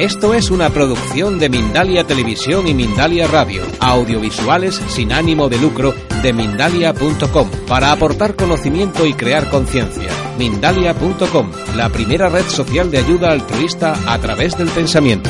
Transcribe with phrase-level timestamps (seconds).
[0.00, 5.92] Esto es una producción de Mindalia Televisión y Mindalia Radio, audiovisuales sin ánimo de lucro
[6.22, 10.10] de mindalia.com, para aportar conocimiento y crear conciencia.
[10.38, 15.28] Mindalia.com, la primera red social de ayuda altruista a través del pensamiento.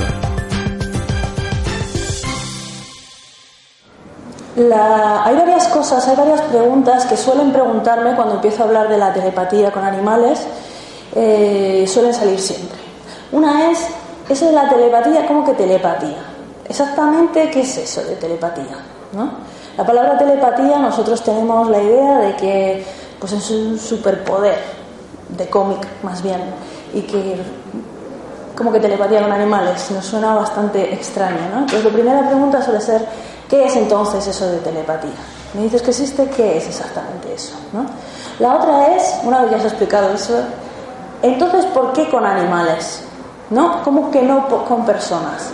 [4.56, 9.12] Hay varias cosas, hay varias preguntas que suelen preguntarme cuando empiezo a hablar de la
[9.12, 10.46] telepatía con animales,
[11.16, 12.78] eh, suelen salir siempre.
[13.32, 13.80] Una es,
[14.30, 16.22] eso de la telepatía, ¿cómo que telepatía?
[16.68, 18.78] Exactamente, ¿qué es eso de telepatía?
[19.12, 19.30] ¿no?
[19.76, 22.84] La palabra telepatía nosotros tenemos la idea de que
[23.18, 24.58] pues es un superpoder
[25.28, 26.40] de cómic más bien
[26.94, 27.36] y que
[28.56, 31.60] como que telepatía con animales, nos suena bastante extraño, ¿no?
[31.60, 33.06] Entonces, la primera pregunta suele ser,
[33.48, 35.16] ¿qué es entonces eso de telepatía?
[35.54, 37.54] Me dices que existe, ¿qué es exactamente eso?
[37.72, 37.86] ¿no?
[38.38, 40.34] La otra es, una vez ya has explicado eso,
[41.22, 43.02] entonces, ¿por qué con animales?
[43.50, 43.82] ¿No?
[43.82, 45.50] ¿Cómo que no con personas?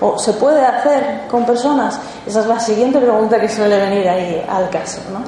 [0.00, 1.98] ¿O se puede hacer con personas?
[2.26, 5.20] Esa es la siguiente pregunta que suele venir ahí al caso, ¿no?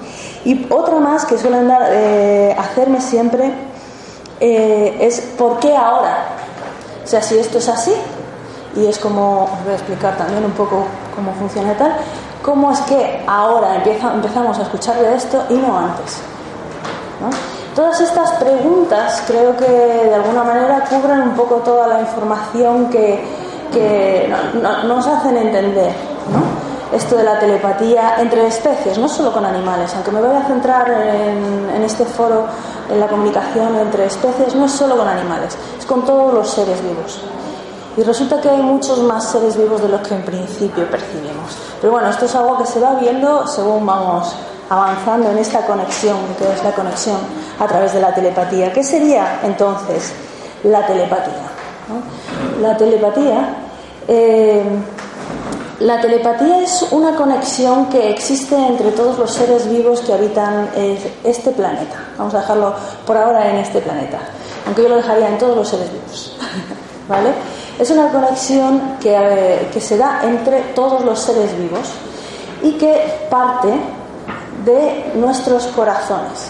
[0.44, 3.52] Y otra más que suelen eh, hacerme siempre
[4.40, 6.26] eh, es ¿por qué ahora?
[7.04, 7.92] O sea, si esto es así,
[8.74, 11.94] y es como, os voy a explicar también un poco cómo funciona y tal,
[12.42, 16.18] ¿cómo es que ahora empezamos a escuchar de esto y no antes?
[17.20, 17.61] ¿no?
[17.74, 23.24] Todas estas preguntas creo que de alguna manera cubren un poco toda la información que,
[23.72, 25.92] que no- no- nos hacen entender
[26.30, 26.62] ¿no?
[26.96, 30.90] esto de la telepatía entre especies, no solo con animales, aunque me voy a centrar
[30.90, 32.44] en, en este foro
[32.90, 36.82] en la comunicación entre especies, no es solo con animales, es con todos los seres
[36.82, 37.20] vivos.
[37.96, 41.56] Y resulta que hay muchos más seres vivos de los que en principio percibimos.
[41.80, 44.34] Pero bueno, esto es algo que se va viendo según vamos
[44.72, 47.18] avanzando en esta conexión, que es la conexión
[47.58, 48.72] a través de la telepatía.
[48.72, 50.12] ¿Qué sería entonces
[50.64, 51.50] la telepatía?
[51.88, 52.62] ¿no?
[52.62, 53.54] La telepatía,
[54.08, 54.62] eh,
[55.80, 61.16] la telepatía es una conexión que existe entre todos los seres vivos que habitan eh,
[61.22, 61.96] este planeta.
[62.16, 62.74] Vamos a dejarlo
[63.06, 64.20] por ahora en este planeta,
[64.64, 66.38] aunque yo lo dejaría en todos los seres vivos.
[67.08, 67.30] ¿Vale?
[67.78, 71.90] Es una conexión eh, que se da entre todos los seres vivos
[72.62, 73.68] y que parte
[74.64, 76.48] de nuestros corazones.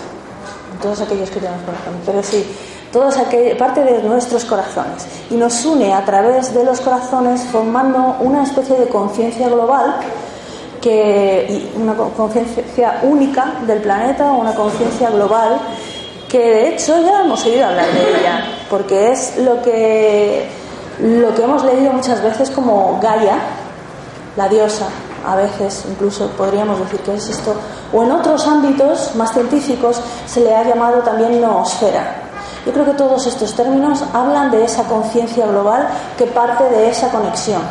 [0.81, 2.45] Todos aquellos que tenemos corazón, pero sí,
[2.93, 5.06] todos aquel, parte de nuestros corazones.
[5.31, 9.97] Y nos une a través de los corazones formando una especie de conciencia global
[10.81, 15.61] que, y una co- conciencia única del planeta, una conciencia global
[16.28, 20.49] que de hecho ya hemos oído hablar de ella, porque es lo que,
[21.01, 23.37] lo que hemos leído muchas veces como Gaia,
[24.37, 24.87] la diosa,
[25.25, 27.55] a veces incluso podríamos decir que es esto,
[27.93, 32.22] o en otros ámbitos más científicos se le ha llamado también noosfera.
[32.65, 37.09] Yo creo que todos estos términos hablan de esa conciencia global que parte de esa
[37.10, 37.62] conexión.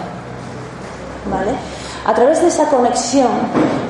[1.31, 1.51] ¿Vale?
[2.05, 3.29] A través de esa conexión,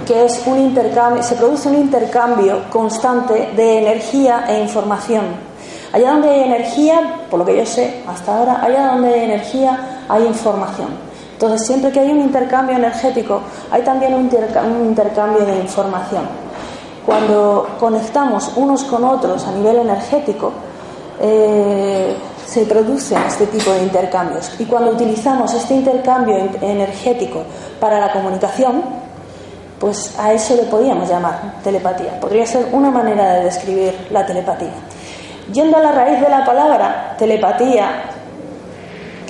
[0.05, 5.25] que es un intercambio, se produce un intercambio constante de energía e información.
[5.93, 10.03] Allá donde hay energía, por lo que yo sé hasta ahora, allá donde hay energía
[10.07, 11.10] hay información.
[11.41, 13.41] Entonces, siempre que hay un intercambio energético,
[13.71, 16.21] hay también un, interca- un intercambio de información.
[17.03, 20.51] Cuando conectamos unos con otros a nivel energético,
[21.19, 22.15] eh,
[22.45, 24.51] se producen este tipo de intercambios.
[24.59, 27.41] Y cuando utilizamos este intercambio en- energético
[27.79, 28.83] para la comunicación,
[29.79, 32.19] pues a eso le podíamos llamar telepatía.
[32.19, 34.73] Podría ser una manera de describir la telepatía.
[35.51, 38.10] Yendo a la raíz de la palabra telepatía,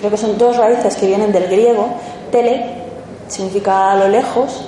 [0.02, 1.88] creo que son dos raíces que vienen del griego.
[2.32, 2.82] Tele
[3.28, 4.66] significa a lo lejos,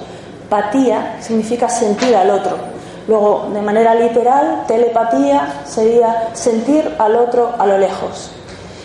[0.47, 2.55] patía significa sentir al otro.
[3.07, 8.31] Luego, de manera literal, telepatía sería sentir al otro a lo lejos.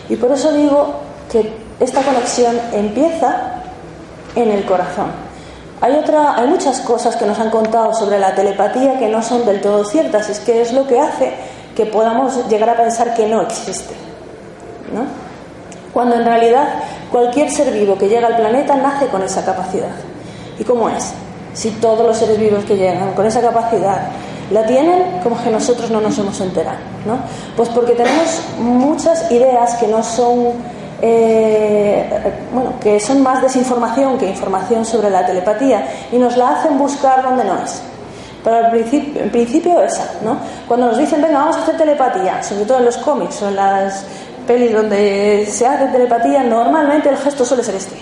[0.08, 0.94] Y por eso digo
[1.30, 3.60] que esta conexión empieza
[4.34, 5.10] en el corazón.
[5.82, 9.44] Hay, otra, hay muchas cosas que nos han contado sobre la telepatía que no son
[9.44, 10.28] del todo ciertas.
[10.30, 11.34] Es que es lo que hace
[11.76, 13.94] que podamos llegar a pensar que no existe.
[14.92, 15.27] ¿no?
[15.92, 16.68] Cuando en realidad
[17.10, 19.90] cualquier ser vivo que llega al planeta nace con esa capacidad.
[20.58, 21.12] ¿Y cómo es?
[21.54, 24.08] Si todos los seres vivos que llegan con esa capacidad
[24.50, 26.78] la tienen, como que nosotros no nos hemos enterado.
[27.06, 27.18] ¿no?
[27.56, 30.54] Pues porque tenemos muchas ideas que no son
[31.00, 37.22] bueno, que son más desinformación que información sobre la telepatía y nos la hacen buscar
[37.22, 37.80] donde no es.
[38.42, 40.38] Pero al principio, en principio esa, ¿no?
[40.66, 43.56] Cuando nos dicen, venga, vamos a hacer telepatía, sobre todo en los cómics o en
[43.56, 44.04] las
[44.48, 47.96] pelis donde se hace telepatía, normalmente el gesto suele ser este.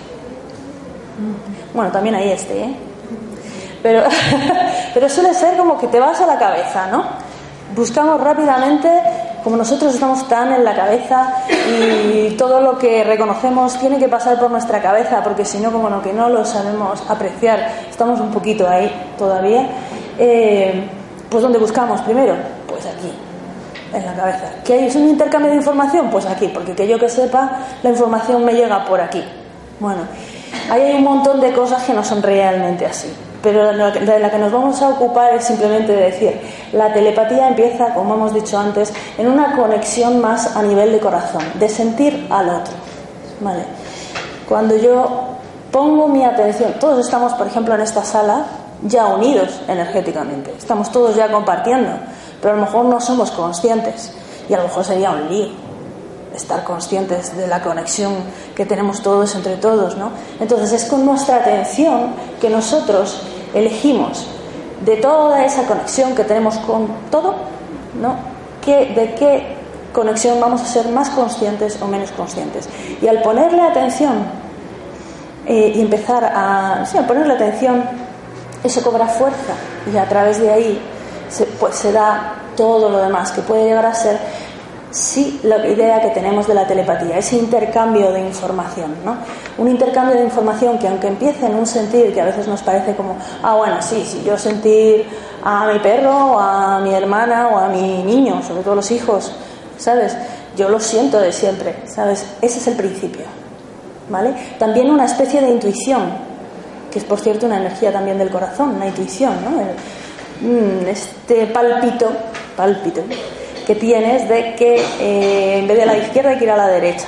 [1.75, 2.77] Bueno, también hay este, ¿eh?
[3.83, 4.05] Pero,
[4.95, 7.05] pero suele ser como que te vas a la cabeza, ¿no?
[7.75, 8.89] Buscamos rápidamente,
[9.43, 11.35] como nosotros estamos tan en la cabeza
[11.69, 15.91] y todo lo que reconocemos tiene que pasar por nuestra cabeza, porque si no, como
[15.91, 18.89] no, que no lo sabemos apreciar, estamos un poquito ahí
[19.19, 19.69] todavía.
[20.17, 20.89] Eh,
[21.29, 22.37] pues ¿dónde buscamos primero?
[22.69, 23.13] Pues aquí,
[23.93, 24.51] en la cabeza.
[24.65, 26.11] ¿Que es un intercambio de información?
[26.11, 29.23] Pues aquí, porque que yo que sepa, la información me llega por aquí.
[29.81, 30.03] Bueno,
[30.71, 33.13] ahí hay un montón de cosas que no son realmente así.
[33.43, 36.41] Pero de la que nos vamos a ocupar es simplemente de decir,
[36.73, 41.43] la telepatía empieza, como hemos dicho antes, en una conexión más a nivel de corazón,
[41.55, 42.75] de sentir al otro.
[43.41, 43.65] ¿Vale?
[44.49, 45.37] Cuando yo
[45.71, 48.47] pongo mi atención, todos estamos, por ejemplo, en esta sala,
[48.83, 51.91] ya unidos energéticamente, estamos todos ya compartiendo,
[52.47, 54.13] pero a lo mejor no somos conscientes
[54.49, 55.49] y a lo mejor sería un lío
[56.33, 58.13] estar conscientes de la conexión
[58.55, 60.13] que tenemos todos entre todos, ¿no?
[60.39, 63.21] Entonces es con nuestra atención que nosotros
[63.53, 64.29] elegimos
[64.85, 67.35] de toda esa conexión que tenemos con todo,
[68.01, 68.15] ¿no?
[68.65, 69.57] de qué
[69.93, 72.69] conexión vamos a ser más conscientes o menos conscientes.
[73.03, 74.25] Y al ponerle atención
[75.47, 77.83] eh, y empezar a, sí, a ponerle atención
[78.63, 79.55] eso cobra fuerza
[79.93, 80.81] y a través de ahí
[81.29, 84.19] se, pues, se da todo lo demás que puede llegar a ser
[84.97, 89.17] sí la idea que tenemos de la telepatía, ese intercambio de información, ¿no?
[89.59, 92.95] Un intercambio de información que aunque empiece en un sentir que a veces nos parece
[92.95, 95.07] como, ah, bueno, sí, sí, yo sentir
[95.45, 99.33] a mi perro, o a mi hermana o a mi niño, sobre todo los hijos,
[99.77, 100.17] ¿sabes?
[100.57, 102.25] Yo lo siento de siempre, ¿sabes?
[102.41, 103.27] Ese es el principio,
[104.09, 104.35] ¿vale?
[104.59, 106.05] También una especie de intuición,
[106.91, 109.51] que es por cierto una energía también del corazón, una intuición, ¿no?
[110.87, 112.11] Este palpito,
[112.57, 113.03] palpito,
[113.67, 116.57] que tienes de que eh, en vez de a la izquierda hay que ir a
[116.57, 117.07] la derecha.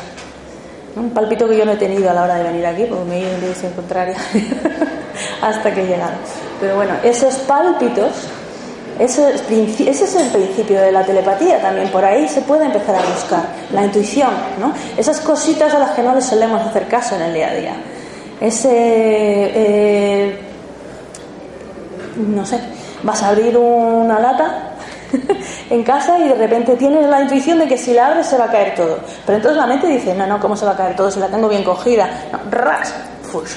[0.97, 3.17] Un palpito que yo no he tenido a la hora de venir aquí, porque me
[3.17, 4.17] he ido en dirección contraria
[5.43, 6.15] hasta que he llegado.
[6.61, 8.11] Pero bueno, esos pálpitos,
[8.99, 11.89] ese, ese es el principio de la telepatía también.
[11.89, 14.73] Por ahí se puede empezar a buscar la intuición, ¿no?
[14.97, 17.75] Esas cositas a las que no les solemos hacer caso en el día a día
[18.41, 20.39] ese, eh,
[22.17, 22.61] no sé,
[23.03, 24.71] vas a abrir una lata
[25.71, 28.47] en casa y de repente tienes la intuición de que si la abres se va
[28.47, 28.99] a caer todo.
[29.25, 31.29] Pero entonces la mente dice, no, no, ¿cómo se va a caer todo si la
[31.29, 32.09] tengo bien cogida?
[32.33, 32.95] No, ras,
[33.31, 33.53] fush.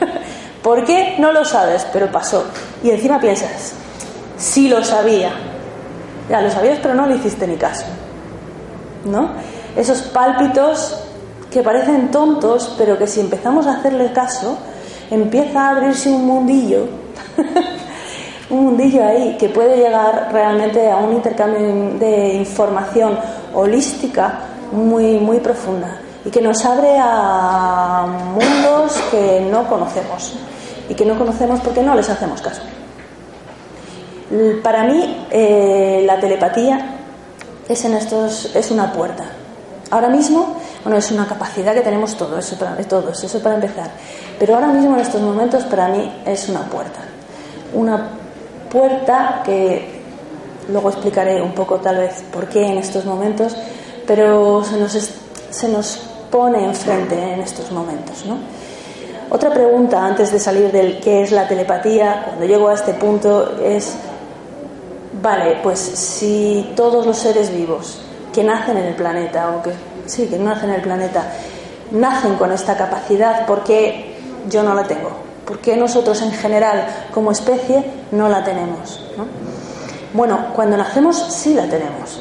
[0.62, 1.16] ¿Por qué?
[1.18, 2.44] No lo sabes, pero pasó.
[2.82, 3.72] Y encima piensas,
[4.36, 5.30] sí lo sabía.
[6.28, 7.86] Ya lo sabías, pero no le hiciste ni caso.
[9.04, 9.30] ¿No?
[9.76, 11.04] Esos pálpitos
[11.50, 14.56] que parecen tontos, pero que si empezamos a hacerle caso,
[15.10, 16.86] empieza a abrirse un mundillo,
[18.50, 23.18] un mundillo ahí que puede llegar realmente a un intercambio de información
[23.54, 24.40] holística
[24.72, 30.34] muy, muy profunda y que nos abre a mundos que no conocemos
[30.88, 32.62] y que no conocemos porque no les hacemos caso.
[34.62, 36.96] Para mí, eh, la telepatía
[37.68, 39.24] es, en estos, es una puerta.
[39.90, 42.54] Ahora mismo bueno, es una capacidad que tenemos todos,
[42.88, 43.90] todos, eso para empezar.
[44.38, 47.00] Pero ahora mismo en estos momentos para mí es una puerta.
[47.74, 48.19] Una
[48.70, 50.00] puerta que
[50.70, 53.56] luego explicaré un poco tal vez por qué en estos momentos,
[54.06, 54.92] pero se nos,
[55.50, 55.96] se nos
[56.30, 58.24] pone enfrente en estos momentos.
[58.24, 58.38] ¿no?
[59.30, 63.58] Otra pregunta antes de salir del qué es la telepatía, cuando llego a este punto,
[63.62, 63.94] es,
[65.20, 68.00] vale, pues si todos los seres vivos
[68.32, 69.72] que nacen en el planeta o que
[70.06, 71.24] sí, que nacen en el planeta,
[71.92, 74.16] nacen con esta capacidad, porque
[74.48, 75.29] yo no la tengo?
[75.44, 79.04] ¿Por qué nosotros en general, como especie, no la tenemos?
[80.12, 82.20] Bueno, cuando nacemos sí la tenemos,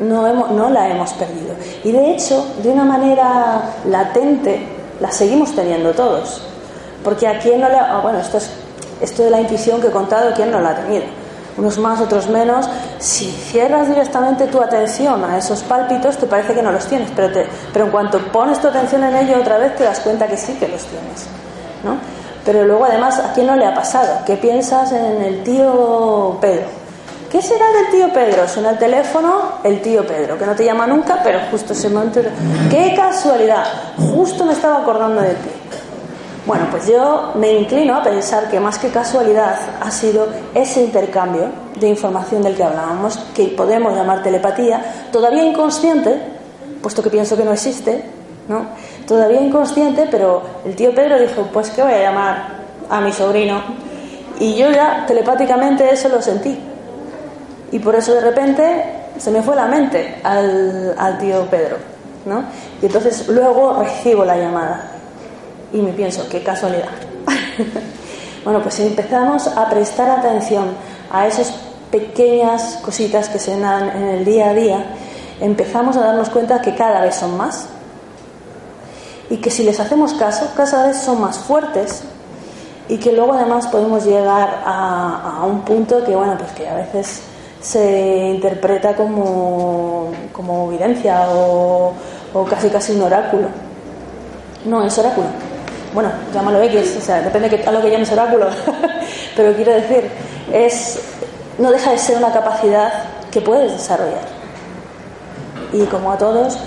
[0.00, 1.54] no, la hemos perdido.
[1.84, 4.66] Y de hecho, de una manera latente,
[5.00, 6.42] la seguimos teniendo todos.
[7.04, 7.96] Porque a quién no la...
[7.96, 8.50] Ah, bueno, esto es
[9.00, 11.04] esto de la intuición que he contado, ¿quién no la ha tenido?
[11.58, 12.68] unos más, otros menos.
[12.98, 17.32] Si cierras directamente tu atención a esos pálpitos, te parece que no los tienes, pero,
[17.32, 20.36] te, pero en cuanto pones tu atención en ello otra vez, te das cuenta que
[20.36, 21.26] sí que los tienes.
[21.84, 21.98] ¿no?
[22.48, 24.24] Pero luego, además, ¿a quién no le ha pasado?
[24.24, 26.64] ¿Qué piensas en el tío Pedro?
[27.30, 28.48] ¿Qué será del tío Pedro?
[28.48, 32.20] Suena el teléfono, el tío Pedro, que no te llama nunca, pero justo ese momento.
[32.70, 33.66] ¡Qué casualidad!
[33.98, 35.50] Justo me estaba acordando de ti.
[36.46, 41.50] Bueno, pues yo me inclino a pensar que más que casualidad ha sido ese intercambio
[41.78, 46.18] de información del que hablábamos, que podemos llamar telepatía, todavía inconsciente,
[46.80, 48.04] puesto que pienso que no existe,
[48.48, 48.68] ¿no?
[49.08, 52.58] Todavía inconsciente, pero el tío Pedro dijo, pues que voy a llamar
[52.90, 53.62] a mi sobrino.
[54.38, 56.58] Y yo ya telepáticamente eso lo sentí.
[57.72, 58.84] Y por eso de repente
[59.16, 61.78] se me fue la mente al, al tío Pedro,
[62.26, 62.44] ¿no?
[62.82, 64.92] Y entonces luego recibo la llamada
[65.72, 66.90] y me pienso, qué casualidad.
[68.44, 70.66] bueno, pues empezamos a prestar atención
[71.10, 71.54] a esas
[71.90, 74.84] pequeñas cositas que se dan en el día a día,
[75.40, 77.68] empezamos a darnos cuenta que cada vez son más
[79.30, 82.02] y que si les hacemos caso, cada vez son más fuertes
[82.88, 87.22] y que luego además podemos llegar a, un punto que, bueno, pues que a veces
[87.60, 91.92] se interpreta como, como evidencia o,
[92.32, 93.48] o casi casi un oráculo.
[94.64, 95.26] No es oráculo,
[95.94, 98.48] bueno, llámalo X, o sea, depende de a lo que llames oráculo,
[99.36, 100.10] pero quiero decir,
[100.52, 101.00] es,
[101.58, 102.92] no deja de ser una capacidad
[103.30, 104.38] que puedes desarrollar.
[105.72, 106.58] Y como a todos,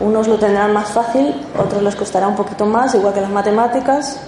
[0.00, 4.20] unos lo tendrán más fácil, otros les costará un poquito más, igual que las matemáticas,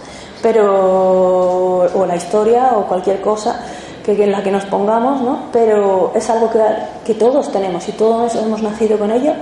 [0.43, 3.61] pero o la historia o cualquier cosa
[4.05, 5.45] que en la que nos pongamos, ¿no?
[5.53, 6.61] Pero es algo que,
[7.05, 9.33] que todos tenemos y todos hemos nacido con ello,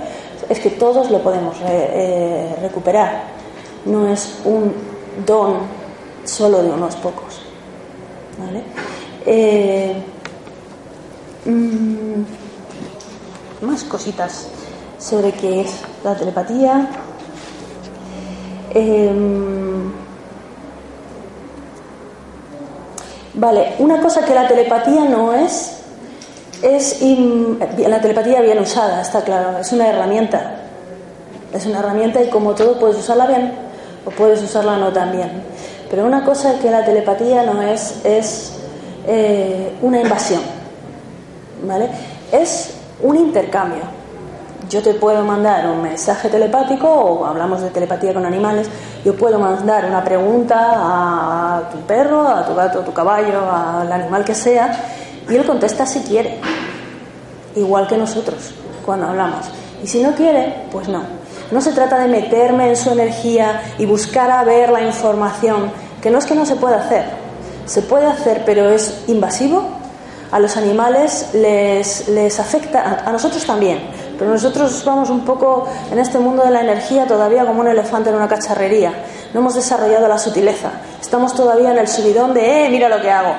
[0.47, 3.23] es que todos lo podemos eh, recuperar.
[3.85, 4.73] No es un
[5.25, 5.57] don
[6.23, 7.41] solo de unos pocos.
[9.25, 9.95] Eh,
[11.45, 12.23] mm,
[13.65, 14.47] más cositas
[15.01, 15.71] sobre qué es
[16.03, 16.87] la telepatía.
[18.73, 19.91] Em,
[23.33, 25.77] vale, una cosa que la telepatía no es,
[26.61, 30.57] es la telepatía bien usada, está claro, es una herramienta.
[31.53, 33.51] Es una herramienta y como todo puedes usarla bien
[34.05, 35.43] o puedes usarla no también.
[35.89, 38.53] Pero una cosa que la telepatía no es es
[39.05, 40.41] eh, una invasión,
[41.67, 41.89] ¿vale?
[42.31, 44.00] Es un intercambio.
[44.71, 48.69] Yo te puedo mandar un mensaje telepático, o hablamos de telepatía con animales,
[49.03, 53.91] yo puedo mandar una pregunta a tu perro, a tu gato, a tu caballo, al
[53.91, 54.71] animal que sea,
[55.29, 56.39] y él contesta si quiere,
[57.53, 58.53] igual que nosotros
[58.85, 59.45] cuando hablamos.
[59.83, 61.03] Y si no quiere, pues no.
[61.51, 65.69] No se trata de meterme en su energía y buscar a ver la información,
[66.01, 67.03] que no es que no se pueda hacer.
[67.65, 69.63] Se puede hacer, pero es invasivo.
[70.31, 73.81] A los animales les, les afecta, a nosotros también,
[74.21, 78.11] pero nosotros vamos un poco en este mundo de la energía todavía como un elefante
[78.11, 78.93] en una cacharrería.
[79.33, 80.69] No hemos desarrollado la sutileza.
[81.01, 83.33] Estamos todavía en el subidón de, eh, mira lo que hago.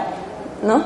[0.65, 0.83] ¿No?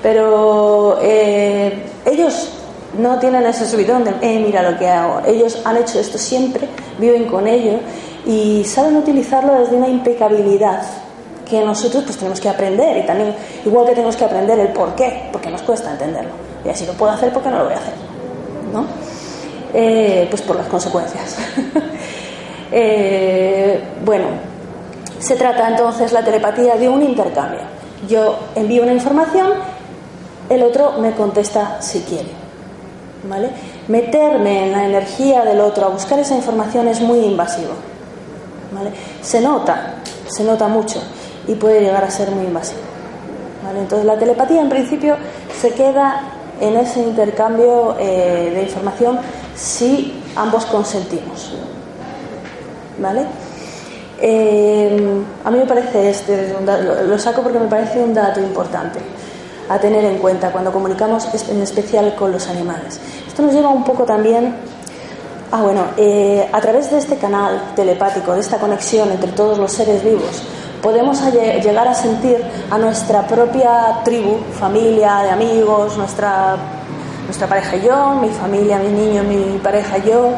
[0.00, 2.48] Pero eh, ellos
[2.96, 5.22] no tienen ese subidón de, eh, mira lo que hago.
[5.26, 6.68] Ellos han hecho esto siempre,
[7.00, 7.80] viven con ello
[8.24, 10.82] y saben utilizarlo desde una impecabilidad
[11.44, 14.94] que nosotros pues tenemos que aprender y también igual que tenemos que aprender el por
[14.94, 16.30] qué, porque nos cuesta entenderlo.
[16.64, 17.94] Y así lo puedo hacer, porque no lo voy a hacer?
[18.72, 19.03] ¿No?
[19.74, 21.36] Eh, pues por las consecuencias.
[22.76, 24.24] Eh, bueno,
[25.20, 27.60] se trata entonces la telepatía de un intercambio.
[28.08, 29.52] Yo envío una información,
[30.48, 32.30] el otro me contesta si quiere.
[33.28, 33.50] ¿vale?
[33.88, 37.74] Meterme en la energía del otro a buscar esa información es muy invasivo.
[38.72, 38.90] ¿vale?
[39.22, 39.94] Se nota,
[40.26, 41.00] se nota mucho
[41.46, 42.80] y puede llegar a ser muy invasivo.
[43.64, 43.80] ¿vale?
[43.80, 45.16] Entonces la telepatía en principio
[45.60, 46.22] se queda
[46.60, 49.18] en ese intercambio eh, de información
[49.54, 51.52] si ambos consentimos.
[52.98, 53.26] ¿Vale?
[54.20, 56.54] Eh, a mí me parece este,
[57.06, 59.00] lo saco porque me parece un dato importante
[59.68, 63.00] a tener en cuenta cuando comunicamos en especial con los animales.
[63.26, 64.54] Esto nos lleva un poco también
[65.56, 69.70] Ah, bueno, eh, a través de este canal telepático, de esta conexión entre todos los
[69.70, 70.42] seres vivos,
[70.82, 72.42] podemos llegar a sentir
[72.72, 76.56] a nuestra propia tribu, familia, de amigos, nuestra,
[77.24, 80.30] nuestra pareja yo, mi familia, mi niño, mi pareja yo,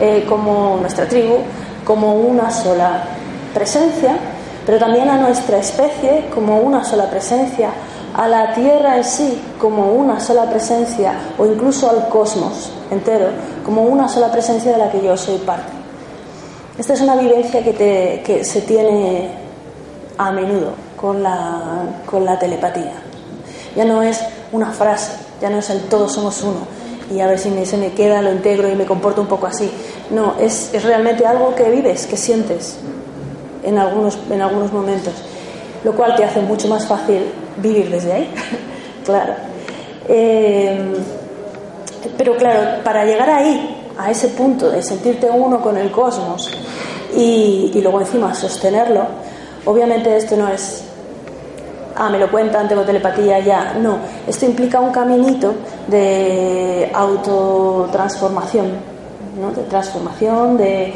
[0.00, 1.38] eh, como nuestra tribu,
[1.84, 3.04] como una sola
[3.54, 4.16] presencia,
[4.64, 7.70] pero también a nuestra especie como una sola presencia,
[8.14, 13.28] a la Tierra en sí como una sola presencia o incluso al cosmos entero
[13.64, 15.72] como una sola presencia de la que yo soy parte.
[16.78, 19.30] Esta es una vivencia que, que se tiene
[20.18, 22.94] a menudo con la, con la telepatía.
[23.76, 24.20] Ya no es
[24.52, 26.66] una frase, ya no es el todos somos uno
[27.12, 29.46] y a ver si me, se me queda, lo integro y me comporto un poco
[29.46, 29.70] así.
[30.10, 32.78] No, es, es realmente algo que vives, que sientes
[33.62, 35.12] en algunos, en algunos momentos,
[35.84, 37.22] lo cual te hace mucho más fácil
[37.58, 38.34] vivir desde ahí,
[39.04, 39.34] claro.
[40.08, 40.94] Eh,
[42.16, 46.50] pero claro, para llegar ahí, a ese punto de sentirte uno con el cosmos
[47.14, 49.02] y, y luego encima sostenerlo,
[49.66, 50.84] obviamente esto no es,
[51.96, 55.54] ah, me lo cuentan, tengo telepatía, ya, no, esto implica un caminito
[55.88, 58.72] de autotransformación,
[59.40, 59.50] ¿no?
[59.52, 60.94] de transformación, de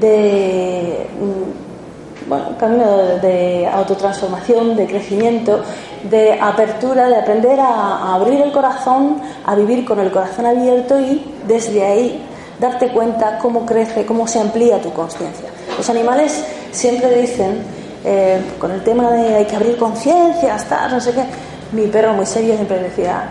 [0.00, 2.86] de mm, bueno, camino
[3.20, 5.62] de autotransformación, de crecimiento,
[6.10, 11.24] de apertura, de aprender a, abrir el corazón, a vivir con el corazón abierto y
[11.46, 12.22] desde ahí
[12.58, 15.48] darte cuenta cómo crece, cómo se amplía tu conciencia.
[15.76, 17.62] Los animales siempre dicen,
[18.04, 21.24] eh, con el tema de hay que abrir conciencia, hasta no sé qué,
[21.72, 23.30] mi perro muy serio siempre decía,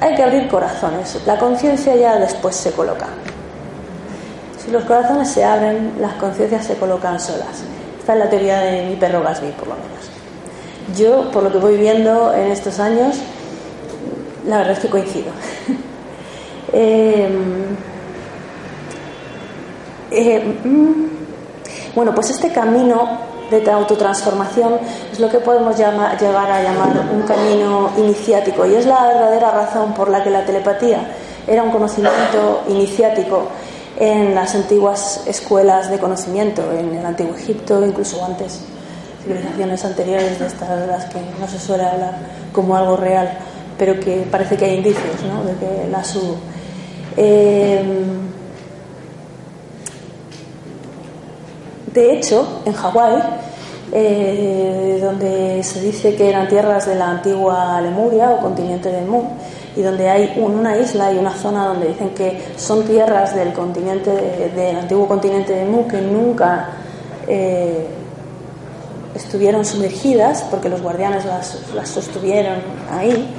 [0.00, 3.06] hay que abrir corazones, la conciencia ya después se coloca.
[4.64, 7.62] Si los corazones se abren, las conciencias se colocan solas.
[7.98, 10.10] Esta es la teoría de mi perro Gasby, por lo menos.
[10.96, 13.16] Yo, por lo que voy viendo en estos años,
[14.46, 15.30] la verdad es que coincido.
[16.72, 17.76] Em,
[20.12, 20.92] eh, mm,
[21.96, 24.78] bueno, pues este camino de autotransformación
[25.12, 29.50] es lo que podemos llamar, llegar a llamar un camino iniciático y es la verdadera
[29.50, 31.00] razón por la que la telepatía
[31.46, 33.48] era un conocimiento iniciático
[33.98, 38.60] en las antiguas escuelas de conocimiento, en el antiguo Egipto, incluso antes
[39.22, 42.14] civilizaciones anteriores de estas de las que no se suele hablar
[42.52, 43.38] como algo real,
[43.76, 45.44] pero que parece que hay indicios ¿no?
[45.44, 46.36] de que las hubo.
[47.16, 47.82] Eh,
[51.92, 53.22] de hecho, en Hawái,
[53.92, 59.22] eh, donde se dice que eran tierras de la antigua Lemuria o continente de Mu,
[59.76, 64.10] y donde hay una isla y una zona donde dicen que son tierras del continente
[64.54, 66.70] del antiguo continente de Mu que nunca
[67.26, 67.86] eh,
[69.14, 72.58] estuvieron sumergidas porque los guardianes las, las sostuvieron
[72.90, 73.34] ahí.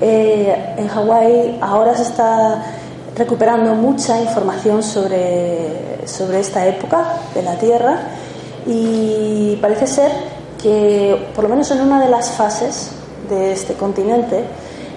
[0.00, 2.62] Eh, en Hawái ahora se está
[3.18, 7.98] recuperando mucha información sobre, sobre esta época de la Tierra
[8.64, 10.12] y parece ser
[10.62, 12.92] que por lo menos en una de las fases
[13.28, 14.44] de este continente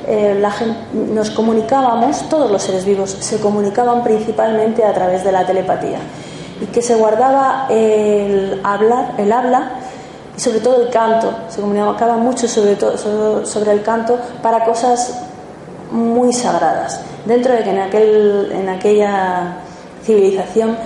[0.08, 0.44] eh,
[0.94, 6.00] nos comunicábamos, todos los seres vivos se comunicaban principalmente a través de la telepatía
[6.62, 9.72] y que se guardaba el hablar, el habla
[10.38, 15.31] y sobre todo el canto, se comunicaba mucho sobre, todo, sobre el canto para cosas
[15.92, 17.02] muy sagradas.
[17.26, 19.58] Dentro de que en, aquel, en aquella
[20.04, 20.78] civilización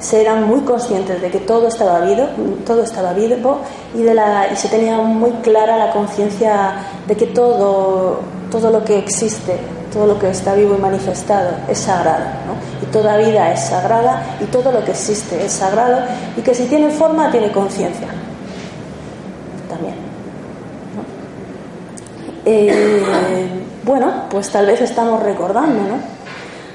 [0.00, 2.26] se eran muy conscientes de que todo estaba vivo,
[2.66, 3.60] todo estaba vivo
[3.94, 6.74] y, de la, y se tenía muy clara la conciencia
[7.06, 9.58] de que todo, todo lo que existe,
[9.92, 12.24] todo lo que está vivo y manifestado es sagrado.
[12.82, 16.00] Y toda vida es sagrada y todo lo que existe es sagrado
[16.36, 18.08] y que si tiene forma tiene conciencia.
[22.48, 23.02] Eh,
[23.86, 25.98] bueno, pues tal vez estamos recordando, ¿no?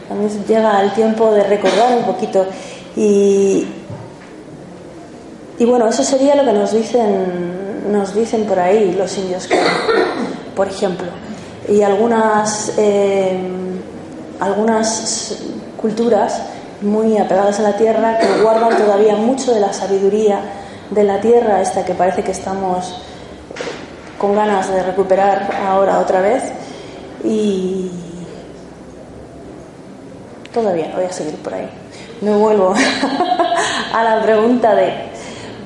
[0.08, 2.46] También llega el tiempo de recordar un poquito.
[2.96, 3.68] Y,
[5.60, 9.50] y bueno, eso sería lo que nos dicen, nos dicen por ahí los indios,
[10.56, 11.08] por ejemplo.
[11.68, 13.38] Y algunas, eh,
[14.40, 15.36] algunas
[15.82, 16.44] culturas
[16.82, 20.40] muy apegadas a la tierra que guardan todavía mucho de la sabiduría
[20.90, 23.02] de la tierra, esta que parece que estamos
[24.18, 26.61] con ganas de recuperar ahora otra vez
[27.24, 27.92] y
[30.54, 31.70] todavía voy a seguir por ahí.
[32.22, 32.74] Me vuelvo
[33.94, 34.94] a la pregunta de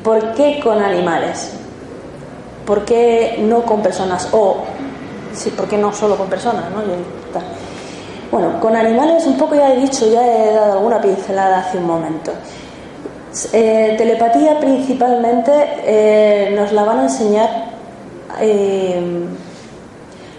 [0.03, 1.51] ¿por qué con animales?
[2.65, 4.29] ¿Por qué no con personas?
[4.31, 4.57] O,
[5.33, 6.65] sí, ¿por qué no solo con personas?
[6.71, 6.81] ¿no?
[8.31, 11.85] Bueno, con animales un poco ya he dicho, ya he dado alguna pincelada hace un
[11.85, 12.31] momento.
[13.51, 15.51] Eh, telepatía principalmente
[15.83, 17.49] eh, nos la van a enseñar
[18.39, 19.25] eh,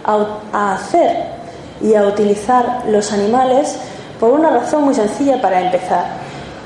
[0.07, 1.25] a, hacer
[1.81, 3.77] y a utilizar los animales
[4.19, 6.05] por una razón muy sencilla para empezar.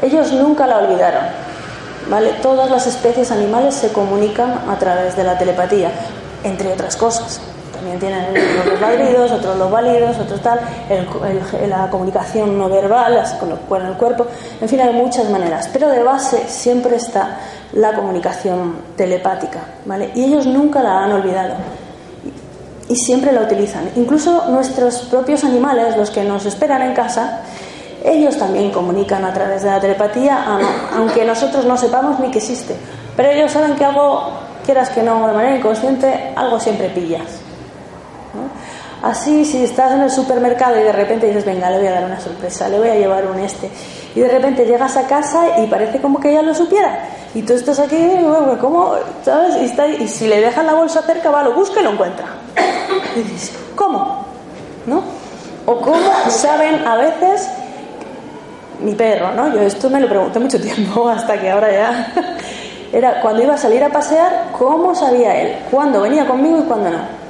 [0.01, 1.23] Ellos nunca la olvidaron.
[2.09, 2.33] ¿vale?
[2.41, 5.91] Todas las especies animales se comunican a través de la telepatía,
[6.43, 7.41] entre otras cosas.
[7.73, 10.59] También tienen unos los ladridos, otros los válidos, otros tal,
[11.67, 13.23] la comunicación no verbal,
[13.67, 14.27] con el cuerpo,
[14.61, 15.67] en fin, hay muchas maneras.
[15.73, 17.37] Pero de base siempre está
[17.73, 20.11] la comunicación telepática, ¿vale?
[20.15, 21.55] Y ellos nunca la han olvidado
[22.91, 23.89] y siempre la utilizan.
[23.95, 27.39] Incluso nuestros propios animales, los que nos esperan en casa,
[28.03, 30.45] ellos también comunican a través de la telepatía,
[30.93, 32.75] aunque nosotros no sepamos ni que existe.
[33.15, 34.31] Pero ellos saben que algo,
[34.65, 37.23] quieras que no, de manera inconsciente, algo siempre pillas.
[39.01, 42.05] Así, si estás en el supermercado y de repente dices, venga, le voy a dar
[42.05, 43.69] una sorpresa, le voy a llevar un este,
[44.13, 46.99] y de repente llegas a casa y parece como que ella lo supiera,
[47.33, 47.97] y tú estás aquí,
[48.59, 48.93] ¿cómo?
[49.23, 49.55] ¿Sabes?
[49.61, 52.40] Y, está, y si le dejas la bolsa cerca, va, lo busca y lo encuentra.
[53.15, 54.25] Dices, ¿cómo?
[54.85, 55.03] ¿No?
[55.65, 57.49] O cómo saben a veces
[58.79, 59.53] mi perro, ¿no?
[59.53, 62.13] Yo esto me lo pregunté mucho tiempo, hasta que ahora ya.
[62.93, 65.59] Era cuando iba a salir a pasear, ¿cómo sabía él?
[65.71, 67.21] ¿Cuándo venía conmigo y cuándo no?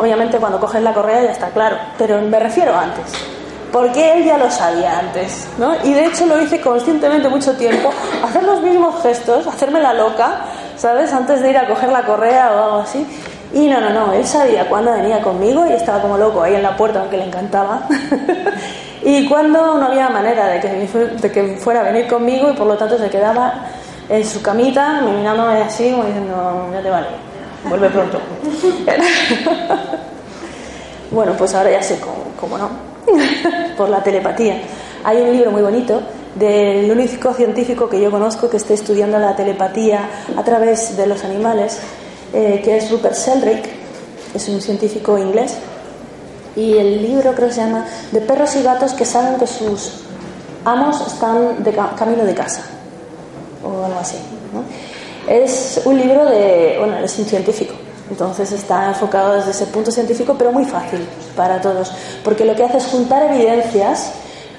[0.00, 3.04] obviamente cuando coges la correa ya está claro, pero me refiero antes.
[3.72, 5.74] porque él ya lo sabía antes, ¿no?
[5.84, 7.90] Y de hecho lo hice conscientemente mucho tiempo,
[8.24, 11.12] hacer los mismos gestos, hacerme la loca, ¿sabes?
[11.12, 13.06] Antes de ir a coger la correa o algo así.
[13.52, 16.62] Y no, no, no, él sabía cuándo venía conmigo y estaba como loco ahí en
[16.62, 17.88] la puerta, aunque le encantaba.
[19.02, 22.98] y cuando no había manera de que, fuera a venir conmigo y por lo tanto
[22.98, 23.54] se quedaba
[24.08, 27.06] en su camita mirándome así como diciendo, ya te vale,
[27.64, 28.20] vuelve pronto.
[31.10, 32.68] bueno, pues ahora ya sé cómo, cómo no,
[33.76, 34.60] por la telepatía.
[35.04, 36.02] Hay un libro muy bonito
[36.34, 41.24] del único científico que yo conozco que esté estudiando la telepatía a través de los
[41.24, 41.80] animales
[42.32, 43.70] eh, que es Rupert Sheldrake,
[44.34, 45.54] es un científico inglés,
[46.56, 50.00] y el libro creo que se llama De perros y gatos que saben que sus
[50.64, 52.62] amos están de camino de casa,
[53.64, 54.16] o algo así.
[55.28, 57.74] Es un libro de, bueno, es un científico,
[58.10, 61.92] entonces está enfocado desde ese punto científico, pero muy fácil para todos,
[62.24, 64.12] porque lo que hace es juntar evidencias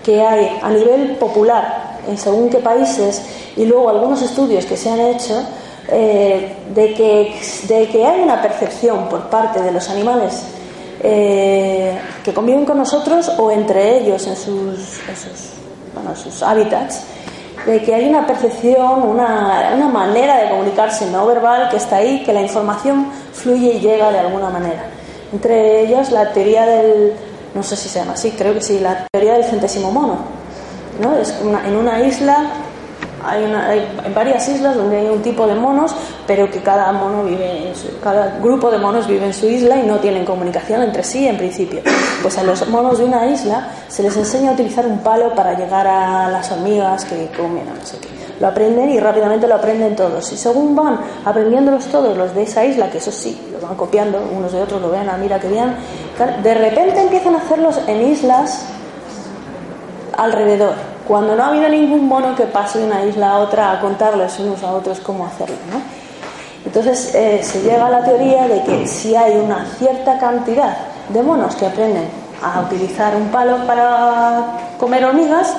[0.03, 3.21] que hay a nivel popular en según qué países
[3.55, 5.43] y luego algunos estudios que se han hecho
[5.91, 10.43] eh, de, que, de que hay una percepción por parte de los animales
[11.02, 14.99] eh, que conviven con nosotros o entre ellos en sus,
[16.15, 17.04] sus hábitats,
[17.65, 22.23] de que hay una percepción, una, una, manera de comunicarse no verbal que está ahí,
[22.23, 24.86] que la información fluye y llega de alguna manera.
[25.32, 27.13] Entre ellos la teoría del,
[27.54, 30.17] no sé si se llama así, creo que sí, la teoría del centésimo mono.
[30.99, 31.17] ¿no?
[31.17, 32.52] Es en una isla
[33.25, 35.95] hay, varias islas donde hay un tipo de monos,
[36.27, 39.97] pero que cada mono vive, cada grupo de monos vive en su isla y no
[39.99, 41.82] tienen comunicación entre sí en principio.
[42.21, 45.58] Pues a los monos de una isla se les enseña a utilizar un palo para
[45.58, 48.08] llegar a las hormigas que comen, no sé qué.
[48.39, 50.32] Lo aprenden y rápidamente lo aprenden todos.
[50.32, 54.21] Y según van aprendiéndolos todos los de esa isla, que eso sí, lo van copiando
[54.36, 55.75] unos de otros, lo ven, ah, mira que bien,
[56.41, 58.65] de repente empiezan a hacerlos en islas
[60.17, 60.75] alrededor
[61.10, 64.38] cuando no ha habido ningún mono que pase de una isla a otra a contarles
[64.38, 65.56] unos a otros cómo hacerlo.
[66.63, 70.78] Entonces eh, se llega a la teoría de que si hay una cierta cantidad
[71.10, 72.08] de monos que aprenden
[72.43, 75.56] a utilizar un palo para comer hormigas,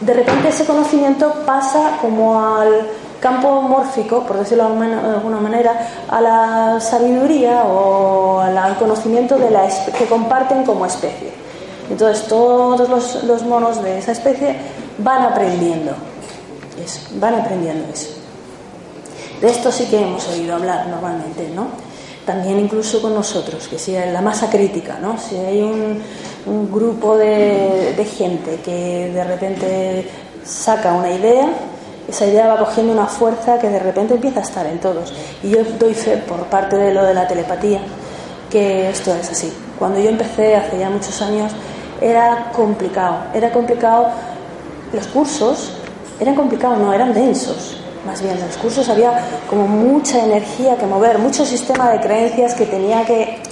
[0.00, 2.88] de repente ese conocimiento pasa como al
[3.20, 9.68] campo mórfico, por decirlo de alguna manera, a la sabiduría o al conocimiento de la
[9.98, 11.45] que comparten como especie.
[11.90, 12.88] Entonces todos
[13.24, 14.56] los, monos de esa especie
[14.98, 15.92] van aprendiendo
[16.82, 18.08] eso, van aprendiendo eso.
[19.40, 21.68] De esto sí que hemos oído hablar normalmente, ¿no?
[22.24, 25.16] También incluso con nosotros, que si la masa crítica, ¿no?
[25.18, 26.02] Si hay un,
[26.70, 30.08] grupo de, de, gente que de repente
[30.44, 31.48] saca una idea,
[32.08, 35.12] esa idea va cogiendo una fuerza que de repente empieza a estar en todos.
[35.42, 37.80] Y yo doy fe por parte de lo de la telepatía
[38.50, 39.52] que esto es así.
[39.78, 41.52] Cuando yo empecé hace ya muchos años,
[42.00, 43.18] era complicado.
[43.34, 44.08] Era complicado.
[44.92, 45.72] Los cursos
[46.20, 47.76] eran complicados, no, eran densos.
[48.06, 52.54] Más bien, en los cursos había como mucha energía que mover, mucho sistema de creencias
[52.54, 53.42] que tenía que,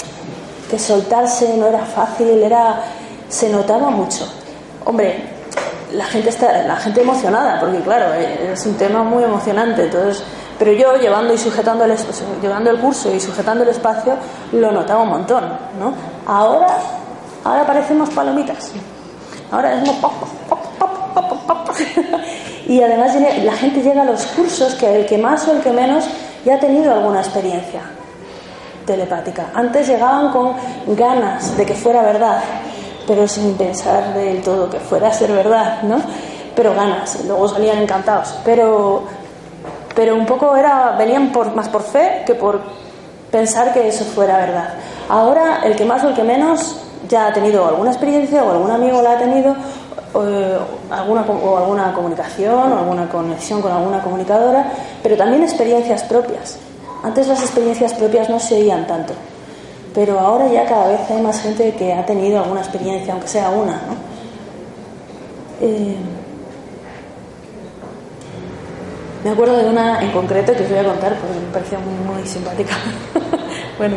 [0.71, 2.83] que soltarse, no era fácil, era,
[3.29, 4.27] se notaba mucho.
[4.85, 5.35] Hombre,
[5.93, 10.23] la gente está, la gente emocionada, porque claro, es un tema muy emocionante, entonces,
[10.59, 11.97] pero yo llevando y sujetando el,
[12.41, 14.15] llevando el curso y sujetando el espacio
[14.53, 15.45] lo notaba un montón,
[15.81, 15.95] ¿no?
[16.27, 16.79] Ahora
[17.45, 18.73] Ahora parecemos palomitas.
[19.51, 20.13] Ahora es pop,
[20.49, 20.89] pop, pop,
[22.67, 25.71] y además la gente llega a los cursos que el que más o el que
[25.71, 26.05] menos
[26.45, 27.83] ya ha tenido alguna experiencia
[28.87, 29.47] telepática.
[29.55, 30.55] Antes llegaban con
[30.97, 32.43] ganas de que fuera verdad,
[33.07, 36.01] pero sin pensar del todo que fuera a ser verdad, ¿no?
[36.55, 38.35] Pero ganas, luego salían encantados.
[38.45, 39.05] Pero,
[39.95, 42.61] pero un poco era, venían por, más por fe que por
[43.31, 44.75] pensar que eso fuera verdad.
[45.09, 48.71] Ahora, el que más o el que menos ya ha tenido alguna experiencia o algún
[48.71, 49.55] amigo la ha tenido
[50.13, 50.21] o,
[50.91, 56.59] alguna, o alguna comunicación o alguna conexión con alguna comunicadora, pero también experiencias propias.
[57.03, 59.13] Antes las experiencias propias no se oían tanto,
[59.95, 63.51] pero ahora ya cada vez hay más gente que ha tenido alguna experiencia, aunque sea
[63.51, 63.73] una.
[63.73, 64.15] ¿no?
[65.61, 65.97] Eh,
[69.25, 72.15] me acuerdo de una en concreto que os voy a contar porque me pareció muy,
[72.15, 72.75] muy simpática.
[73.79, 73.97] bueno,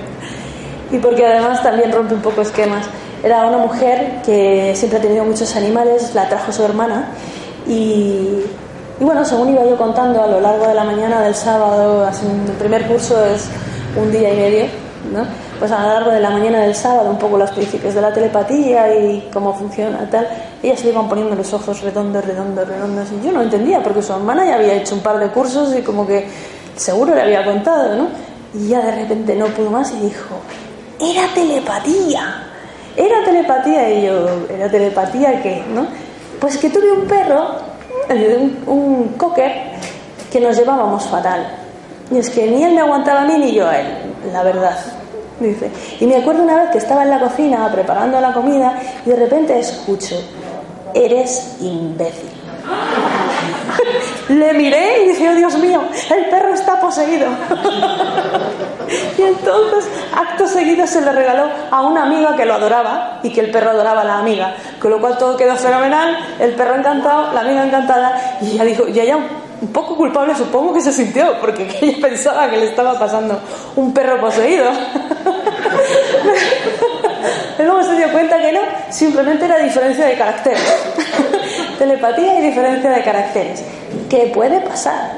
[0.91, 2.85] y porque además también rompe un poco esquemas.
[3.23, 7.09] Era una mujer que siempre ha tenido muchos animales, la trajo su hermana
[7.67, 8.43] y,
[8.99, 12.55] y bueno, según iba yo contando a lo largo de la mañana del sábado, el
[12.55, 13.49] primer curso es
[13.99, 14.65] un día y medio,
[15.11, 15.25] ¿no?
[15.59, 18.13] pues a lo largo de la mañana del sábado, un poco los principios de la
[18.13, 20.27] telepatía y cómo funciona tal,
[20.61, 24.13] ella se iban poniendo los ojos redondos, redondos, redondos, y yo no entendía, porque su
[24.13, 26.27] hermana ya había hecho un par de cursos y como que
[26.75, 28.07] seguro le había contado, ¿no?
[28.53, 30.35] Y ya de repente no pudo más y dijo,
[30.99, 32.47] era telepatía.
[32.97, 33.89] ¿era telepatía?
[33.93, 35.63] Y yo, ¿era telepatía qué?
[35.73, 35.87] ¿no?
[36.39, 37.55] Pues que tuve un perro,
[38.09, 39.51] eh, un, un cocker,
[40.31, 41.47] que nos llevábamos fatal.
[42.11, 43.87] Y es que ni él me aguantaba a mí ni yo a él,
[44.31, 44.77] la verdad.
[45.39, 45.69] Dice.
[45.99, 49.15] Y me acuerdo una vez que estaba en la cocina preparando la comida y de
[49.15, 50.15] repente escucho,
[50.95, 52.36] eres imbécil.
[54.29, 55.81] Le miré y dije, oh Dios mío,
[56.15, 57.27] el perro está poseído.
[59.17, 63.41] y entonces, acto seguido, se le regaló a una amiga que lo adoraba y que
[63.41, 64.55] el perro adoraba a la amiga.
[64.81, 68.87] Con lo cual todo quedó fenomenal, el perro encantado, la amiga encantada, y ella dijo,
[68.87, 69.17] y ella
[69.59, 73.39] un poco culpable supongo que se sintió, porque ella pensaba que le estaba pasando
[73.75, 74.65] un perro poseído.
[77.57, 80.85] Pero luego se dio cuenta que no, simplemente era diferencia de caracteres.
[81.79, 83.63] Telepatía y diferencia de caracteres.
[84.09, 85.11] ¿Qué puede pasar?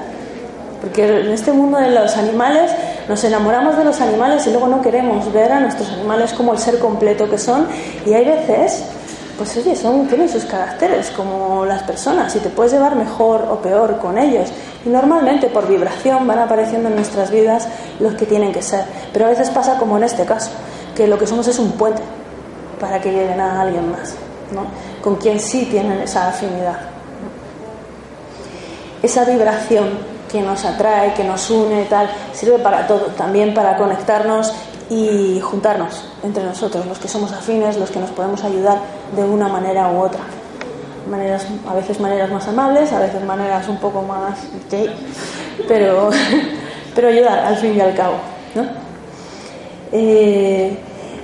[0.82, 2.72] Porque en este mundo de los animales
[3.08, 6.60] nos enamoramos de los animales y luego no queremos ver a nuestros animales como el
[6.60, 7.68] ser completo que son.
[8.06, 8.84] Y hay veces
[9.40, 13.62] pues oye, son, tienen sus caracteres como las personas y te puedes llevar mejor o
[13.62, 14.50] peor con ellos.
[14.86, 17.66] Y normalmente por vibración van apareciendo en nuestras vidas
[18.02, 18.84] los que tienen que ser.
[19.14, 20.52] Pero a veces pasa como en este caso,
[20.94, 22.02] que lo que somos es un puente
[22.82, 24.14] para que lleguen a alguien más,
[24.54, 24.66] ¿no?
[25.02, 26.99] con quien sí tienen esa afinidad.
[29.02, 29.90] Esa vibración
[30.32, 34.54] que nos atrae, que nos une, tal, sirve para todo, también para conectarnos
[34.90, 38.80] y juntarnos entre nosotros, los que somos afines, los que nos podemos ayudar
[39.16, 40.22] de una manera u otra.
[41.10, 44.40] Maneras, a veces maneras más amables, a veces maneras un poco más...
[45.68, 46.10] pero,
[46.96, 48.16] pero ayudar al fin y al cabo.
[48.56, 48.64] ¿no?
[49.92, 50.78] Eh,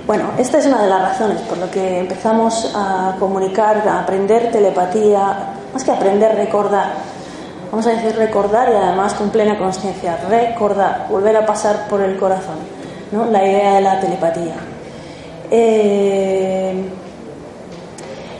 [0.06, 4.50] bueno, esta es una de las razones por lo que empezamos a comunicar, a aprender
[4.50, 7.15] telepatía, más que aprender, recordar.
[7.70, 12.16] Vamos a decir recordar y además con plena conciencia, recordar, volver a pasar por el
[12.16, 12.56] corazón
[13.30, 14.56] la idea de la telepatía.
[15.50, 16.84] Eh,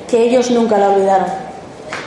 [0.09, 1.27] que ellos nunca la olvidaron.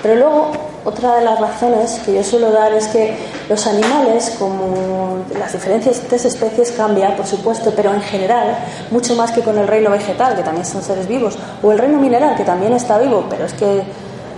[0.01, 0.51] Pero luego,
[0.85, 3.15] otra de las razones que yo suelo dar es que
[3.49, 8.57] los animales, como las diferencias de especies cambia, por supuesto, pero en general,
[8.91, 11.97] mucho más que con el reino vegetal, que también son seres vivos, o el reino
[11.99, 13.83] mineral, que también está vivo, pero es que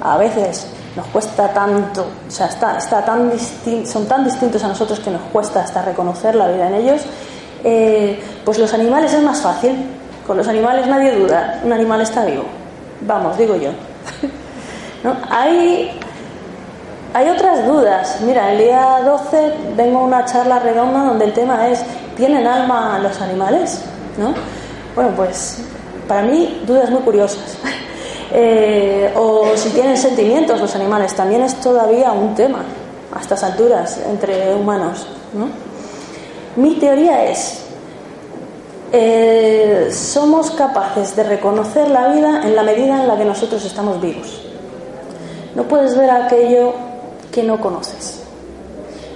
[0.02, 3.32] a veces nos cuesta tanto, o sea, está, está tan
[3.86, 7.02] son tan distintos a nosotros que nos cuesta hasta reconocer la vida en ellos
[7.64, 9.76] eh, pues los animales es más fácil.
[10.26, 12.44] Con los animales nadie duda, un animal está vivo.
[13.02, 13.72] Vamos, digo yo.
[15.04, 15.16] ¿No?
[15.30, 15.92] Hay,
[17.14, 18.20] hay otras dudas.
[18.22, 21.84] Mira, el día 12 vengo a una charla redonda donde el tema es,
[22.16, 23.84] ¿tienen alma los animales?
[24.18, 24.34] ¿No?
[24.96, 25.64] Bueno, pues
[26.08, 27.58] para mí dudas muy curiosas.
[28.34, 32.64] Eh, o si tienen sentimientos los animales, también es todavía un tema
[33.14, 35.06] a estas alturas entre humanos.
[35.34, 35.50] ¿no?
[36.56, 37.62] Mi teoría es,
[38.94, 44.02] eh, somos capaces de reconocer la vida en la medida en la que nosotros estamos
[44.02, 44.42] vivos.
[45.56, 46.74] No puedes ver aquello
[47.32, 48.22] que no conoces.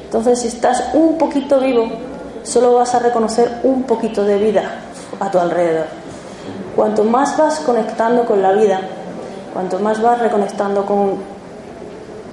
[0.06, 1.89] Entonces, si estás un poquito vivo,
[2.43, 4.80] solo vas a reconocer un poquito de vida
[5.19, 5.88] a tu alrededor.
[6.75, 8.82] Cuanto más vas conectando con la vida,
[9.55, 11.13] cuanto más vas reconectando con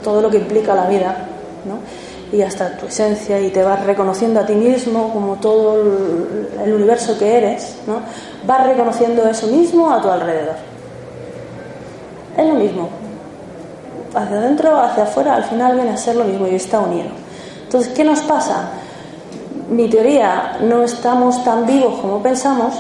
[0.03, 1.29] todo lo que implica la vida,
[2.33, 5.81] y hasta tu esencia y te vas reconociendo a ti mismo como todo
[6.65, 8.01] el universo que eres, ¿no?
[8.45, 10.57] vas reconociendo eso mismo a tu alrededor.
[12.37, 12.89] Es lo mismo.
[14.17, 17.11] Hacia adentro, hacia afuera, al final viene a ser lo mismo y está unido.
[17.63, 18.71] Entonces, ¿qué nos pasa?
[19.71, 22.75] Mi teoría, no estamos tan vivos como pensamos,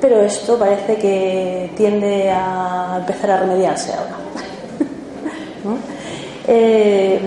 [0.00, 4.16] pero esto parece que tiende a empezar a remediarse ahora.
[6.52, 7.20] Eh,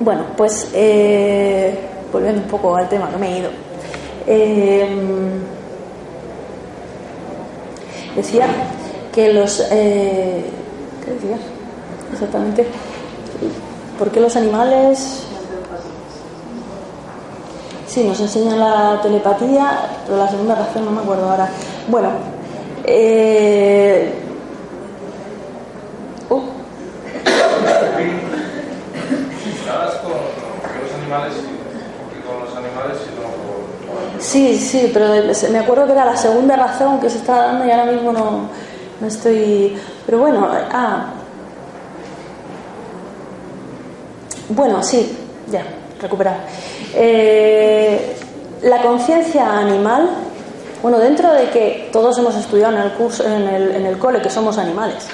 [0.00, 1.74] bueno, pues eh,
[2.12, 3.50] volviendo un poco al tema, que me he ido.
[4.26, 4.86] Eh,
[8.14, 8.46] decía
[9.14, 9.66] que los.
[9.70, 10.44] Eh,
[11.04, 11.38] ¿Qué decía?
[12.12, 12.66] Exactamente.
[13.98, 15.27] ¿Por qué los animales.?
[17.88, 21.48] Sí, nos enseñan la telepatía, pero la segunda razón no me acuerdo ahora.
[21.88, 22.10] Bueno,
[22.84, 24.12] eh,
[34.20, 35.08] Sí, sí, pero
[35.50, 38.48] me acuerdo que era la segunda razón que se estaba dando y ahora mismo no,
[39.00, 39.74] no estoy.
[40.04, 41.06] Pero bueno, ah.
[44.50, 45.16] Bueno, sí,
[45.50, 45.64] ya,
[46.00, 46.40] recuperar.
[47.00, 48.16] Eh,
[48.62, 50.10] la conciencia animal,
[50.82, 54.20] bueno, dentro de que todos hemos estudiado en el curso, en el, en el cole
[54.20, 55.06] que somos animales,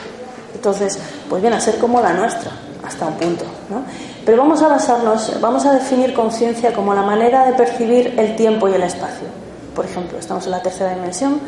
[0.55, 2.51] entonces, pues viene a ser como la nuestra,
[2.83, 3.83] hasta un punto, ¿no?
[4.25, 8.67] Pero vamos a basarnos, vamos a definir conciencia como la manera de percibir el tiempo
[8.69, 9.29] y el espacio.
[9.75, 11.39] por ejemplo, estamos en la tercera dimensión,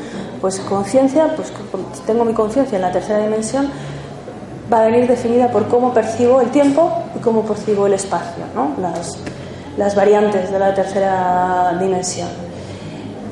[0.42, 1.50] pues conciencia, pues
[2.04, 3.70] tengo mi conciencia en la tercera dimensión,
[4.70, 8.74] va a venir definida por cómo percibo el tiempo y cómo percibo el espacio, ¿no?
[8.82, 9.16] las,
[9.76, 12.28] las variantes de la tercera dimensión.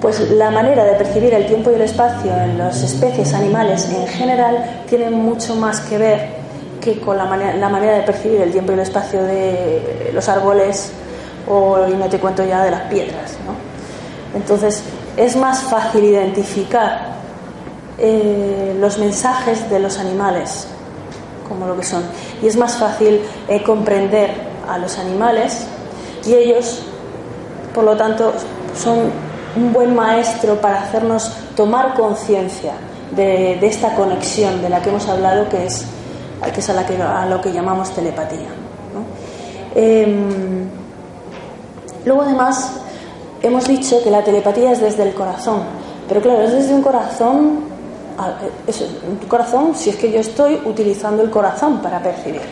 [0.00, 4.06] Pues la manera de percibir el tiempo y el espacio en las especies animales en
[4.06, 6.28] general tiene mucho más que ver
[6.80, 10.92] que con la manera, de percibir el tiempo y el espacio de los árboles
[11.48, 13.38] o, y no te cuento ya, de las piedras.
[13.46, 14.38] ¿no?
[14.38, 14.82] Entonces,
[15.16, 17.14] es más fácil identificar
[17.98, 20.66] eh, los mensajes de los animales
[21.48, 22.02] como lo que son.
[22.42, 24.30] Y es más fácil eh, comprender
[24.68, 25.66] a los animales
[26.26, 26.82] y ellos,
[27.74, 28.32] por lo tanto,
[28.76, 29.10] son
[29.56, 32.72] un buen maestro para hacernos tomar conciencia
[33.14, 35.84] de, esta conexión de la que hemos hablado, que es,
[36.52, 38.48] que es a, la que, a lo que llamamos telepatía.
[39.74, 40.68] Em,
[42.04, 42.72] luego, además,
[43.42, 45.62] hemos dicho que la telepatía es desde el corazón,
[46.08, 47.74] pero claro, es desde un corazón
[49.20, 52.42] tu corazón si es que yo estoy utilizando el corazón para percibir.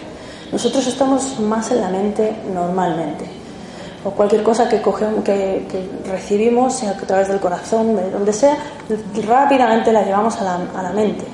[0.51, 3.42] Nosotros estamos más en la mente normalmente.
[4.05, 5.65] O cualquier cosa que, cogemos, que,
[6.11, 8.57] recibimos, sea a través del corazón, de donde sea,
[9.27, 11.25] rápidamente la llevamos a la, mente.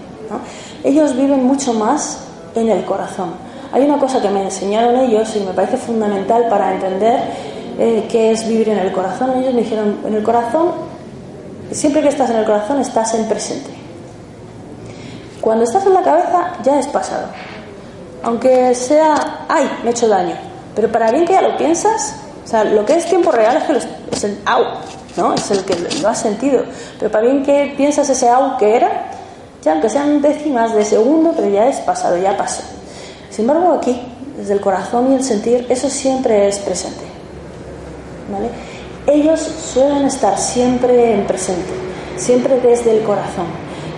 [0.84, 2.18] Ellos viven mucho más
[2.54, 3.30] en el corazón.
[3.72, 7.20] Hay una cosa que me enseñaron ellos y me parece fundamental para entender
[7.78, 9.38] eh, qué es vivir en el corazón.
[9.38, 10.72] Ellos me dijeron, en el corazón,
[11.70, 13.70] siempre que estás en el corazón, estás en presente.
[15.40, 17.28] Cuando estás en la cabeza ya es pasado.
[18.22, 20.34] Aunque sea, ay, me he hecho daño.
[20.74, 22.16] Pero para bien que ya lo piensas,
[22.48, 24.64] o sea, lo que es tiempo real es que es el au,
[25.18, 25.34] ¿no?
[25.34, 26.62] Es el que lo has sentido.
[26.98, 29.10] Pero para bien que piensas ese au que era,
[29.62, 32.62] ya aunque sean décimas de segundo, pero ya es pasado, ya pasó.
[33.28, 34.00] Sin embargo, aquí,
[34.38, 37.04] desde el corazón y el sentir, eso siempre es presente.
[38.32, 38.48] ¿Vale?
[39.06, 41.70] Ellos suelen estar siempre en presente,
[42.16, 43.44] siempre desde el corazón.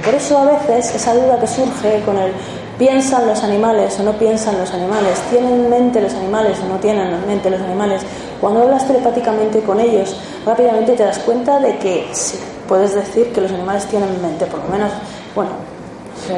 [0.04, 2.32] Por eso a veces esa duda que surge con el
[2.80, 7.26] piensan los animales o no piensan los animales, tienen mente los animales o no tienen
[7.26, 8.00] mente los animales,
[8.40, 13.40] cuando hablas telepáticamente con ellos, rápidamente te das cuenta de que sí, puedes decir que
[13.40, 14.92] los animales tienen mente, por lo menos,
[15.34, 15.50] bueno,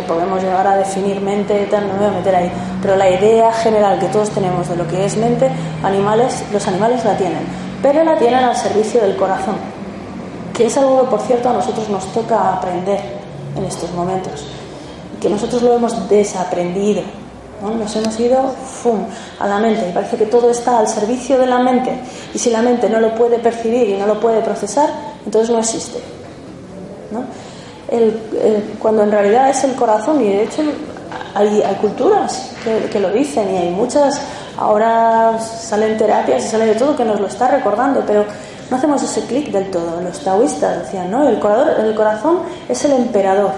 [0.06, 3.52] podemos llegar a definir mente, tal, no me voy a meter ahí, pero la idea
[3.52, 5.50] general que todos tenemos de lo que es mente,
[5.82, 7.44] animales, los animales la tienen,
[7.82, 9.56] pero la tienen al servicio del corazón,
[10.54, 13.00] que es algo que por cierto a nosotros nos toca aprender
[13.56, 14.46] en estos momentos.
[15.20, 17.02] Que nosotros lo hemos desaprendido.
[17.62, 18.52] Nos hemos ido
[19.38, 21.96] a la mente y parece que todo está al servicio de la mente.
[22.34, 24.90] Y si la mente no lo puede percibir y no lo puede procesar,
[25.24, 26.00] entonces no existe.
[28.80, 30.62] cuando en realidad es el corazón, y de hecho
[31.34, 34.20] hay, hay culturas que, que, lo dicen y hay muchas,
[34.58, 38.24] ahora salen terapias y sale de todo que nos lo está recordando, pero
[38.72, 40.00] no hacemos ese clic del todo.
[40.00, 41.28] Los taoístas decían, ¿no?
[41.28, 43.52] El, el corazón es el emperador.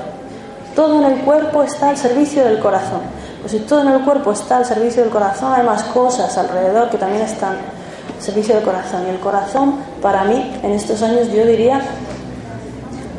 [0.74, 3.00] Todo en el cuerpo está al servicio del corazón.
[3.44, 6.88] Pues si todo en el cuerpo está al servicio del corazón, hay más cosas alrededor
[6.88, 9.02] que también están al servicio del corazón.
[9.06, 11.78] Y el corazón, para mí, en estos años, yo diría,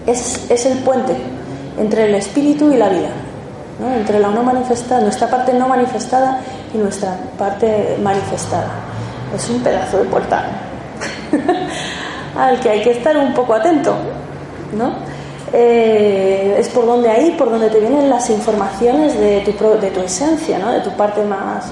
[0.08, 1.16] es, es el puente
[1.78, 3.10] entre el espíritu y la vida.
[4.00, 6.40] Entre la no manifestada, nuestra parte no manifestada
[6.74, 8.72] y nuestra parte manifestada.
[9.36, 10.46] Es un pedazo de portal.
[12.36, 13.94] al que hay que estar un poco atento,
[14.76, 15.15] ¿no?
[15.58, 20.02] Eh, es por donde ahí, por donde te vienen las informaciones de tu, de tu
[20.02, 20.70] esencia, ¿no?
[20.70, 21.68] De tu parte más,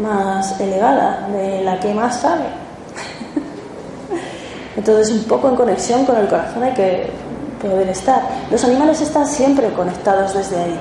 [0.00, 2.44] más elevada, de la que más sabe.
[4.76, 7.10] Entonces, un poco en conexión con el corazón hay que
[7.60, 8.22] poder estar.
[8.52, 10.80] Los animales están siempre conectados desde ahí.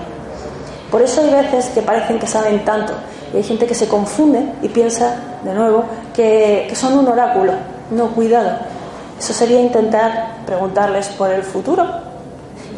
[0.91, 2.93] Por eso hay veces que parecen que saben tanto
[3.33, 7.53] y hay gente que se confunde y piensa, de nuevo, que, que son un oráculo
[7.89, 8.59] no, cuidado.
[9.17, 12.10] Eso sería intentar preguntarles por el futuro.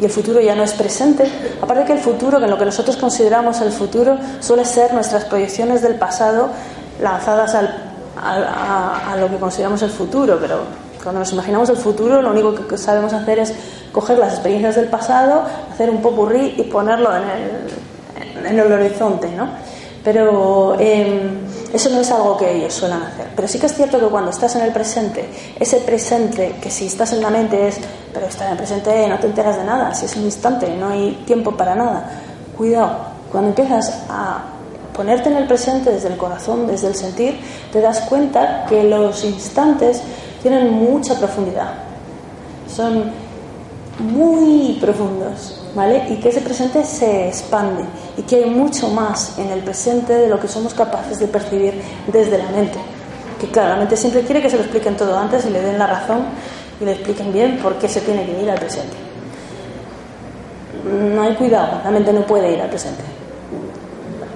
[0.00, 1.24] Y el futuro ya no es presente.
[1.60, 5.82] Aparte que el futuro, que lo que nosotros consideramos el futuro, suele ser nuestras proyecciones
[5.82, 6.48] del pasado
[7.00, 7.74] lanzadas al,
[8.16, 10.38] a, lo que consideramos el futuro.
[10.40, 10.60] Pero
[11.02, 13.54] cuando nos imaginamos el futuro, lo único que sabemos hacer es
[13.92, 19.30] coger las experiencias del pasado, hacer un popurrí y ponerlo en el, en el horizonte,
[19.30, 19.48] ¿no?
[20.02, 21.43] Pero em,
[21.74, 23.26] eso no es algo que ellos suelen hacer.
[23.34, 26.86] Pero sí que es cierto que cuando estás en el presente, ese presente que si
[26.86, 27.80] estás en la mente es,
[28.12, 30.90] pero estar en el presente no te enteras de nada, si es un instante, no
[30.90, 32.08] hay tiempo para nada.
[32.56, 32.96] Cuidado,
[33.32, 34.44] cuando empiezas a
[34.94, 37.40] ponerte en el presente desde el corazón, desde el sentir,
[37.72, 40.00] te das cuenta que los instantes
[40.42, 41.72] tienen mucha profundidad.
[42.72, 43.10] Son
[43.98, 46.06] muy profundos, ¿vale?
[46.08, 47.84] Y que ese presente se expande
[48.16, 51.80] y que hay mucho más en el presente de lo que somos capaces de percibir
[52.06, 52.78] desde la mente.
[53.40, 55.78] Que claro, la mente siempre quiere que se lo expliquen todo antes y le den
[55.78, 56.24] la razón
[56.80, 58.96] y le expliquen bien por qué se tiene que ir al presente.
[60.84, 63.02] No hay cuidado, la mente no puede ir al presente.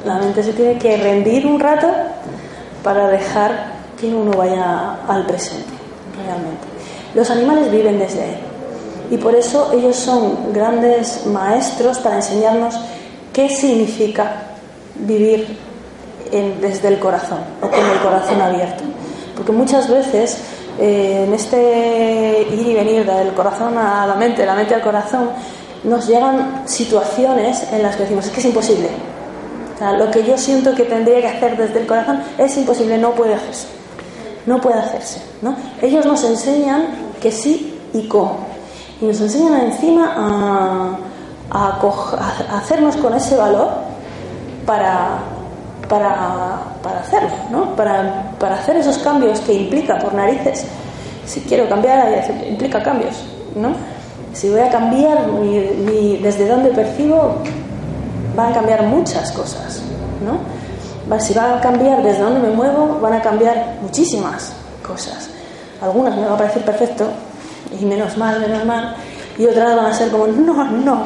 [0.05, 1.89] La mente se tiene que rendir un rato
[2.83, 5.71] para dejar que uno vaya al presente,
[6.25, 6.67] realmente.
[7.15, 8.39] Los animales viven desde ahí
[9.11, 12.79] y por eso ellos son grandes maestros para enseñarnos
[13.39, 14.33] qué significa
[14.97, 15.47] vivir
[16.61, 18.83] desde el corazón o con el corazón abierto.
[19.37, 20.39] Porque muchas veces
[20.77, 25.31] eh, en este ir y venir del corazón a la mente, la mente al corazón,
[25.85, 28.89] nos llegan situaciones en las que decimos, es que es imposible.
[29.97, 33.35] lo que yo siento que tendría que hacer desde el corazón es imposible, no puede
[33.35, 33.69] hacerse.
[34.47, 35.23] No puede hacerse.
[35.43, 35.55] ¿no?
[35.81, 36.89] Ellos nos enseñan
[37.23, 38.39] que sí y cómo.
[39.01, 40.99] Y nos enseñan encima a,
[41.51, 41.81] a
[42.59, 43.69] hacernos con ese valor
[44.67, 45.19] para,
[45.89, 47.77] para, para hacerlo, ¿no?
[47.77, 50.67] Para, para, hacer esos cambios que implica por narices.
[51.27, 53.25] Si quiero cambiar, implica cambios,
[53.55, 53.73] ¿no?
[54.33, 55.27] Si voy a cambiar
[56.23, 57.37] desde donde percibo,
[58.37, 59.83] van a cambiar muchas cosas,
[60.25, 60.39] ¿no?
[61.19, 64.53] Si va a cambiar desde donde me muevo, van a cambiar muchísimas
[64.87, 65.31] cosas.
[65.81, 67.09] Algunas me van a parecer perfecto,
[67.79, 68.95] y menos mal, menos mal,
[69.39, 71.03] y otras van a ser como, no, no,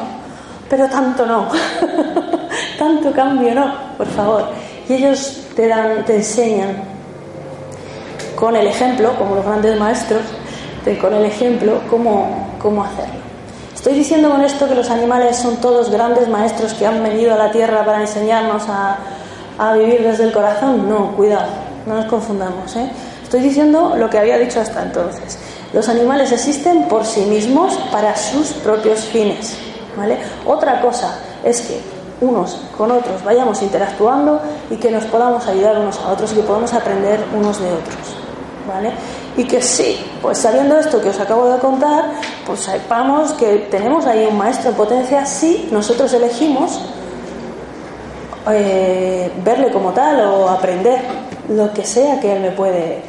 [0.73, 1.49] pero tanto no,
[2.79, 4.45] tanto cambio no, por favor.
[4.89, 6.77] Y ellos te, dan, te enseñan
[8.35, 10.23] con el ejemplo, como los grandes maestros,
[10.99, 13.21] con el ejemplo cómo, cómo hacerlo.
[13.75, 17.37] ¿Estoy diciendo con esto que los animales son todos grandes maestros que han venido a
[17.37, 18.97] la tierra para enseñarnos a,
[19.59, 20.89] a vivir desde el corazón?
[20.89, 21.51] No, cuidado,
[21.85, 22.75] no nos confundamos.
[22.77, 22.89] ¿eh?
[23.21, 25.37] Estoy diciendo lo que había dicho hasta entonces.
[25.71, 29.55] Los animales existen por sí mismos para sus propios fines.
[29.95, 30.17] ¿Vale?
[30.45, 31.81] Otra cosa es que
[32.21, 36.41] unos con otros vayamos interactuando y que nos podamos ayudar unos a otros y que
[36.41, 38.17] podamos aprender unos de otros.
[38.67, 38.91] ¿Vale?
[39.35, 42.05] Y que sí, pues sabiendo esto que os acabo de contar,
[42.45, 46.79] pues sepamos que tenemos ahí un maestro en potencia si nosotros elegimos
[48.51, 51.01] eh, verle como tal o aprender
[51.49, 53.01] lo que sea que él me puede,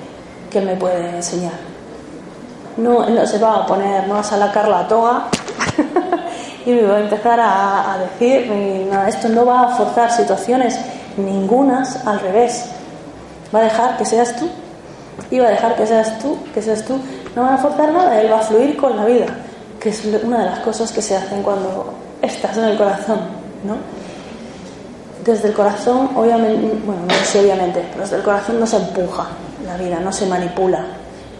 [0.50, 1.52] que me puede enseñar.
[2.76, 5.26] No, no se va a poner, no va a sacar la toga
[6.66, 8.50] y me va a empezar a, decir,
[8.90, 10.78] nada, esto no va a forzar situaciones
[11.16, 12.66] ningunas, al revés.
[13.54, 14.48] Va a dejar que seas tú
[15.30, 16.98] y va a dejar que seas tú, que seas tú.
[17.36, 19.26] No va a forzar nada, él va a fluir con la vida,
[19.80, 21.92] que es una de las cosas que se hacen cuando
[22.22, 23.20] estás en el corazón,
[23.64, 23.76] ¿no?
[25.24, 29.26] Desde el corazón, obviamente, bueno, no sé obviamente, pero desde el corazón no se empuja
[29.66, 30.84] la vida, no se manipula,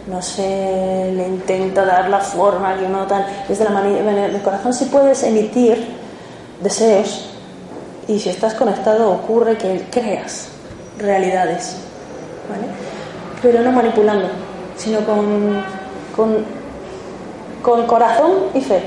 [0.07, 3.25] no se le intenta dar la forma que uno tal.
[3.47, 5.83] Desde la el corazón sí puedes emitir
[6.61, 7.29] deseos
[8.07, 10.49] y si estás conectado ocurre que creas
[10.99, 11.77] realidades,
[12.49, 12.67] ¿vale?
[13.41, 14.27] Pero no manipulando,
[14.77, 15.63] sino con,
[16.15, 16.45] con,
[17.63, 18.83] con corazón y fe,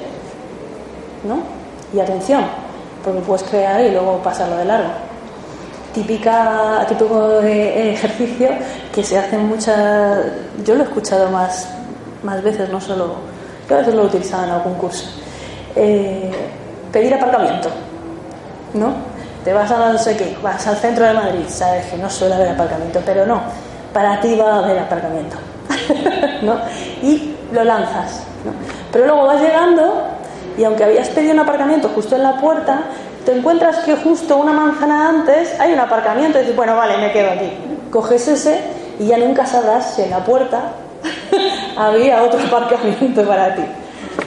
[1.25, 1.41] ¿no?
[1.93, 2.45] Y atención,
[3.05, 5.08] porque puedes crear y luego pasarlo de largo
[5.99, 8.51] típica, típico ejercicio
[8.95, 10.19] que se hace muchas.
[10.65, 11.69] Yo lo he escuchado más,
[12.23, 13.17] más veces, no solo.
[13.69, 15.07] Yo a veces lo he utilizado en algún curso.
[15.75, 16.31] Eh,
[16.93, 17.69] pedir aparcamiento,
[18.75, 18.95] ¿no?
[19.45, 22.35] Te vas a no sé qué, vas al centro de Madrid, sabes que no suele
[22.35, 23.41] haber aparcamiento, pero no,
[23.93, 25.37] para ti va a haber aparcamiento,
[26.43, 26.59] ¿no?
[27.03, 28.53] Y lo lanzas, ¿no?
[28.93, 30.03] Pero luego vas llegando
[30.57, 32.81] y aunque habías pedido un aparcamiento justo en la puerta,
[33.29, 37.13] te encuentras que justo una manzana antes hay un aparcamiento y dices, bueno, vale, me
[37.13, 37.53] quedo aquí.
[37.91, 38.59] Coges ese
[38.99, 40.73] y ya nunca sabrás si en la puerta
[41.77, 43.61] había otro aparcamiento para ti.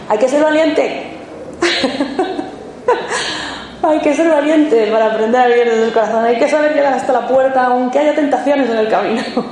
[0.07, 1.17] Hay que ser valiente.
[3.81, 6.23] Hay que ser valiente para aprender a vivir desde el corazón.
[6.23, 9.23] Hay que saber llegar hasta la puerta, aunque haya tentaciones en el camino.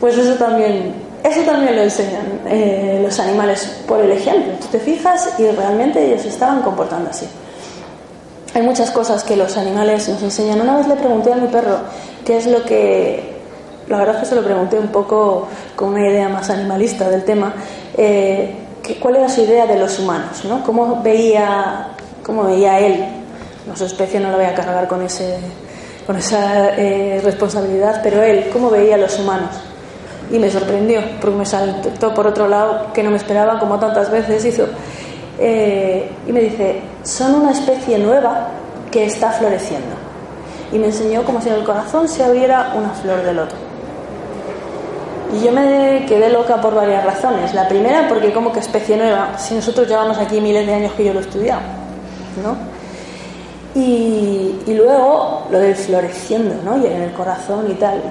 [0.00, 0.94] pues eso también
[1.24, 4.54] eso también lo enseñan eh, los animales por el ejemplo.
[4.60, 7.26] Tú te fijas y realmente ellos estaban comportando así.
[8.54, 10.60] Hay muchas cosas que los animales nos enseñan.
[10.60, 11.78] Una vez le pregunté a mi perro
[12.24, 13.32] qué es lo que...
[13.88, 17.24] La verdad es que se lo pregunté un poco con una idea más animalista del
[17.24, 17.54] tema.
[17.96, 18.54] Eh,
[19.00, 20.44] ¿Cuál era su idea de los humanos?
[20.44, 20.62] ¿no?
[20.64, 21.88] ¿Cómo, veía,
[22.24, 23.06] ¿Cómo veía él?
[23.66, 25.36] No, su especie no la voy a cargar con, ese,
[26.06, 29.50] con esa eh, responsabilidad, pero él, ¿cómo veía a los humanos?
[30.32, 34.10] Y me sorprendió, porque me saltó por otro lado que no me esperaba, como tantas
[34.10, 34.66] veces hizo.
[35.38, 38.48] Eh, y me dice, son una especie nueva
[38.90, 39.94] que está floreciendo.
[40.72, 43.54] Y me enseñó como si en el corazón se abriera una flor de loto.
[45.34, 47.52] Y yo me quedé loca por varias razones.
[47.52, 51.04] La primera, porque como que especie nueva, si nosotros llevamos aquí miles de años que
[51.04, 51.60] yo lo he estudiado,
[52.42, 52.56] ¿no?
[53.74, 56.78] Y, y luego lo del floreciendo, ¿no?
[56.78, 58.02] Y en el corazón y tal.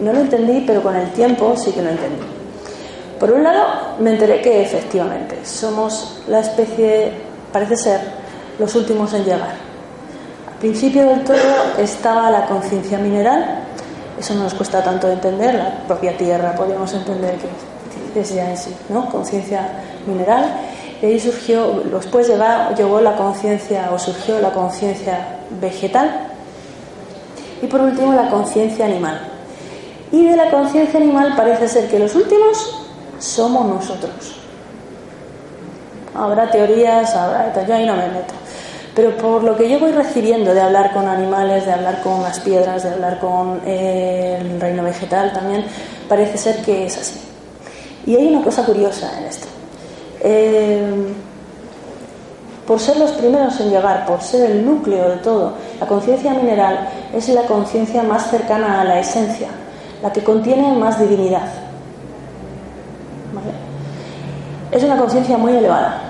[0.00, 2.22] No lo entendí, pero con el tiempo sí que lo entendí.
[3.18, 7.12] Por un lado, me enteré que efectivamente somos la especie,
[7.52, 8.00] parece ser,
[8.58, 9.54] los últimos en llegar.
[10.48, 11.36] Al principio del todo
[11.78, 13.64] estaba la conciencia mineral,
[14.18, 17.36] eso no nos cuesta tanto entender, la propia tierra podríamos entender
[18.12, 19.08] que es ya en sí, ¿no?
[19.10, 19.68] Conciencia
[20.06, 20.44] mineral.
[21.00, 22.30] Y ahí surgió, después
[22.76, 26.28] llegó la conciencia, o surgió la conciencia vegetal,
[27.62, 29.20] y por último la conciencia animal.
[30.12, 32.86] Y de la conciencia animal parece ser que los últimos
[33.18, 34.36] somos nosotros.
[36.14, 38.34] Habrá teorías, habrá, yo ahí no me meto.
[38.94, 42.40] Pero por lo que yo voy recibiendo de hablar con animales, de hablar con las
[42.40, 45.64] piedras, de hablar con eh, el reino vegetal también,
[46.08, 47.20] parece ser que es así.
[48.06, 49.46] Y hay una cosa curiosa en esto.
[50.22, 51.14] Eh,
[52.70, 55.54] por ser los primeros en llegar, por ser el núcleo de todo.
[55.80, 59.48] La conciencia mineral es la conciencia más cercana a la esencia,
[60.02, 61.48] la que contiene más divinidad.
[64.70, 66.02] Es una conciencia muy elevada.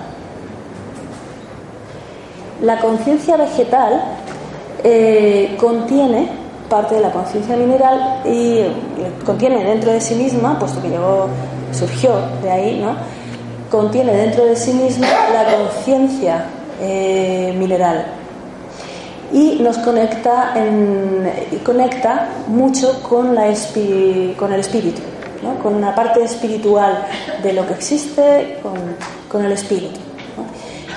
[2.61, 4.03] La conciencia vegetal
[4.83, 6.29] eh, contiene
[6.69, 8.61] parte de la conciencia mineral y
[9.25, 11.27] contiene dentro de sí misma, puesto que llegó,
[11.71, 12.13] surgió
[12.43, 12.95] de ahí, ¿no?
[13.71, 16.45] contiene dentro de sí misma la conciencia
[16.81, 18.20] eh, mineral
[19.31, 23.53] y nos conecta, en, conecta mucho con, la
[24.37, 25.01] con el espíritu,
[25.61, 27.05] con una parte espiritual
[27.41, 28.59] de lo que existe,
[29.29, 29.99] con, el espíritu.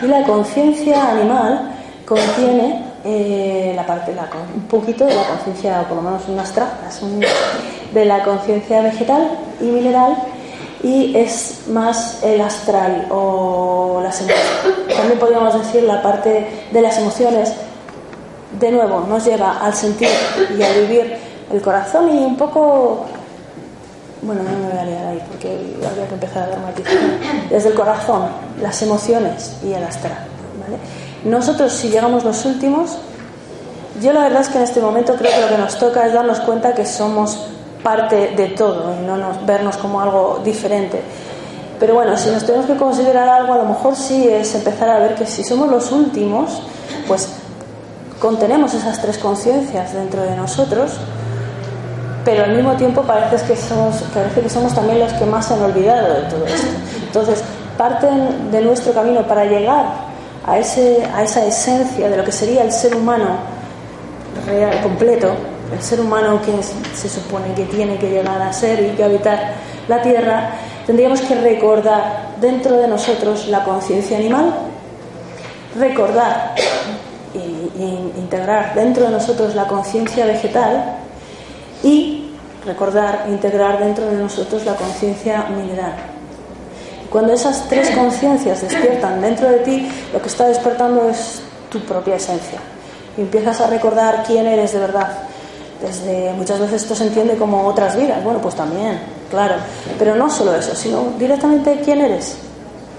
[0.03, 1.71] Y la conciencia animal
[2.05, 4.13] contiene eh, la parte,
[4.55, 7.01] un poquito de la conciencia, por lo menos unas trazas,
[7.93, 10.17] de la conciencia vegetal y mineral
[10.85, 14.97] y es más el astral o las emociones.
[14.97, 17.55] También podríamos decir la parte de las emociones,
[18.59, 20.09] de nuevo, nos lleva al sentir
[20.57, 21.17] y a vivir
[21.53, 23.05] el corazón y un poco,
[24.23, 26.93] bueno, no me voy a liar ahí porque habría que empezar a dramatizar,
[27.51, 28.27] desde el corazón,
[28.61, 30.19] las emociones y el astral.
[31.25, 32.99] Nosotros si llegamos los últimos,
[34.03, 36.13] yo la verdad es que en este momento creo que lo que nos toca es
[36.13, 37.39] darnos cuenta que somos
[37.83, 41.01] parte de todo y no nos, vernos como algo diferente.
[41.79, 44.99] Pero bueno, si nos tenemos que considerar algo, a lo mejor sí es empezar a
[44.99, 46.63] ver que si somos los últimos,
[47.07, 47.29] pues
[48.25, 50.93] contenemos esas tres conciencias dentro de nosotros,
[52.25, 55.53] pero al mismo tiempo parece que somos, parece que somos también los que más se
[55.53, 56.69] han olvidado de todo esto.
[57.07, 57.45] Entonces,
[57.77, 58.07] parte
[58.51, 59.85] de nuestro camino para llegar
[60.47, 63.27] a, ese, a esa esencia de lo que sería el ser humano
[64.47, 65.35] real, completo,
[65.71, 66.63] el ser humano que
[66.97, 69.53] se supone que tiene que llegar a ser y que habitar
[69.87, 70.49] la tierra,
[70.87, 74.55] tendríamos que recordar dentro de nosotros la conciencia animal,
[75.79, 76.55] recordar
[77.77, 80.97] integrar dentro de nosotros la conciencia vegetal
[81.83, 82.31] y
[82.65, 85.95] recordar integrar dentro de nosotros la conciencia mineral.
[87.11, 92.17] Cuando esas tres conciencias despiertan dentro de ti, lo que está despertando es tu propia
[92.17, 92.59] esencia.
[93.17, 95.13] Y empiezas a recordar quién eres de verdad,
[95.81, 98.23] desde muchas veces esto se entiende como otras vidas.
[98.25, 98.99] Bueno, pues también,
[99.31, 99.57] claro.
[99.99, 102.37] Pero no solo eso, sino directamente quién eres.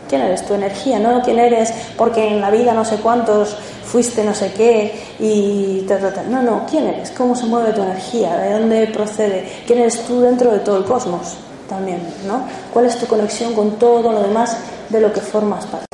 [0.08, 0.46] ¿Quién eres?
[0.46, 4.52] Tu energía, no quién eres porque en la vida no sé cuántos fuiste no sé
[4.54, 5.86] qué y
[6.30, 7.12] No, no, ¿quién eres?
[7.12, 8.36] ¿Cómo se mueve tu energía?
[8.38, 9.48] ¿De dónde procede?
[9.66, 11.36] ¿Quién eres tú dentro de todo el cosmos?
[11.70, 12.46] También, ¿no?
[12.74, 14.58] ¿Cuál es tu conexión con todo lo demás
[14.90, 15.86] de lo que formas parte?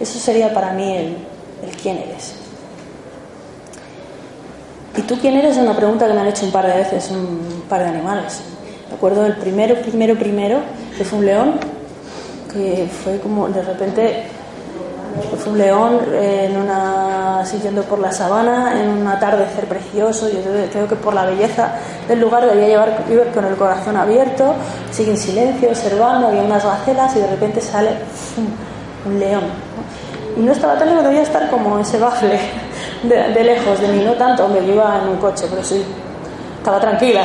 [0.00, 1.16] Eso sería para mí el,
[1.66, 2.34] el quién eres.
[4.96, 5.56] ¿Y tú quién eres?
[5.56, 8.40] Es una pregunta que me han hecho un par de veces un par de animales.
[8.88, 10.60] Me acuerdo del primero, primero, primero,
[10.96, 11.54] que fue un león,
[12.52, 14.24] que fue como de repente
[15.38, 20.40] fue un león en una siguiendo por la sabana en un atardecer precioso yo
[20.70, 21.72] creo que por la belleza
[22.06, 24.54] del lugar debía llevar con el corazón abierto
[24.90, 27.90] sigue en silencio observando había unas gacelas y de repente sale
[29.06, 29.42] un león
[30.36, 32.38] y no estaba tan lejos debía estar como ese bafle
[33.02, 35.84] de, lejos de mí, no tanto, hombre, yo iba en un coche, pero sí,
[36.58, 37.24] estaba tranquila,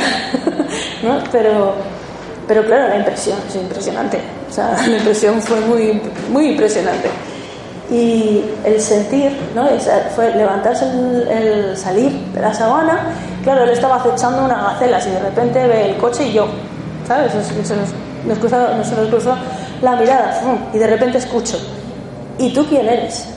[1.04, 1.20] ¿no?
[1.32, 1.74] Pero,
[2.48, 4.20] pero claro, la impresión es impresionante,
[4.50, 7.10] o sea, la impresión fue muy, muy impresionante.
[7.92, 9.68] Y el sentir, ¿no?
[10.16, 13.14] fue levantarse, el, salir de la sabana,
[13.44, 16.48] claro, él estaba acechando una gacela y de repente ve el coche y yo,
[17.08, 17.34] ¿sabes?
[17.34, 17.90] Se nos,
[18.26, 18.40] nos,
[19.10, 19.36] cruzó,
[19.82, 20.42] la mirada,
[20.74, 21.58] y de repente escucho,
[22.40, 23.28] ¿y tú quién eres?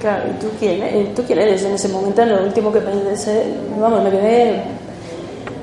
[0.00, 1.62] Claro, ¿y tú quién, eh, tú quién eres?
[1.64, 4.62] En ese momento, lo último que pensé, vamos, me quedé,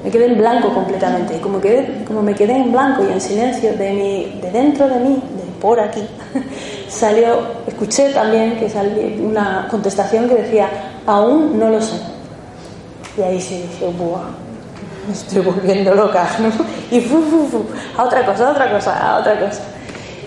[0.03, 1.37] me quedé en blanco completamente.
[1.37, 4.89] Y como, quedé, como me quedé en blanco y en silencio, de, mi, de dentro
[4.89, 5.21] de mí,
[5.61, 6.05] por aquí,
[6.89, 10.69] salió, escuché también que salió una contestación que decía,
[11.05, 11.95] aún no lo sé.
[13.17, 14.41] Y ahí sí dije, ¡buah!
[15.07, 16.49] me estoy volviendo loca, ¿no?
[16.95, 17.05] Y
[17.97, 19.61] a otra cosa, a otra cosa, a otra cosa.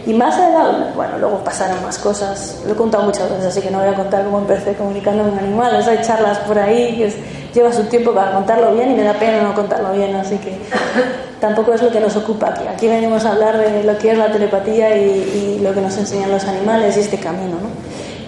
[0.06, 3.70] Y más adelante, bueno, luego pasaron más cosas, lo he contado muchas veces, así que
[3.70, 7.14] no voy a contar cómo empecé comunicando con animales, hay charlas por ahí que
[7.54, 10.58] lleva su tiempo para contarlo bien y me da pena no contarlo bien, así que
[11.40, 12.66] tampoco es lo que nos ocupa aquí.
[12.66, 16.30] Aquí venimos a hablar de lo que es la telepatía y, lo que nos enseñan
[16.30, 17.52] los animales y este camino.
[17.52, 17.68] ¿no?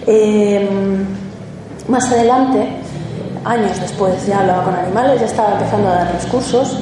[0.07, 0.67] Eh,
[1.87, 2.67] más adelante,
[3.45, 6.79] años después, ya hablaba con animales, ya estaba empezando a dar los cursos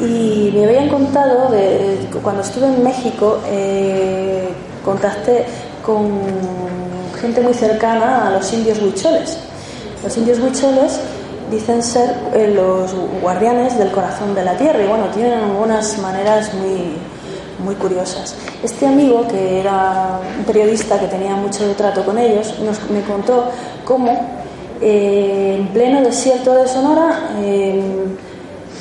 [0.00, 4.48] y me habían contado de cuando estuve en México eh,
[4.84, 5.44] contacté
[5.84, 6.20] con
[7.20, 9.38] gente muy cercana a los indios huicholes.
[10.02, 11.00] Los indios huicholes
[11.50, 16.54] dicen ser eh, los guardianes del corazón de la tierra y bueno, tienen algunas maneras
[16.54, 16.96] muy,
[17.62, 18.34] muy curiosas.
[18.62, 23.50] Este amigo, que era un periodista que tenía mucho trato con ellos, nos, me contó
[23.84, 24.40] cómo
[24.80, 27.30] eh, en pleno desierto de Sonora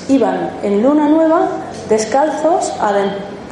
[0.10, 1.48] iban en luna nueva
[1.88, 2.92] descalzos a,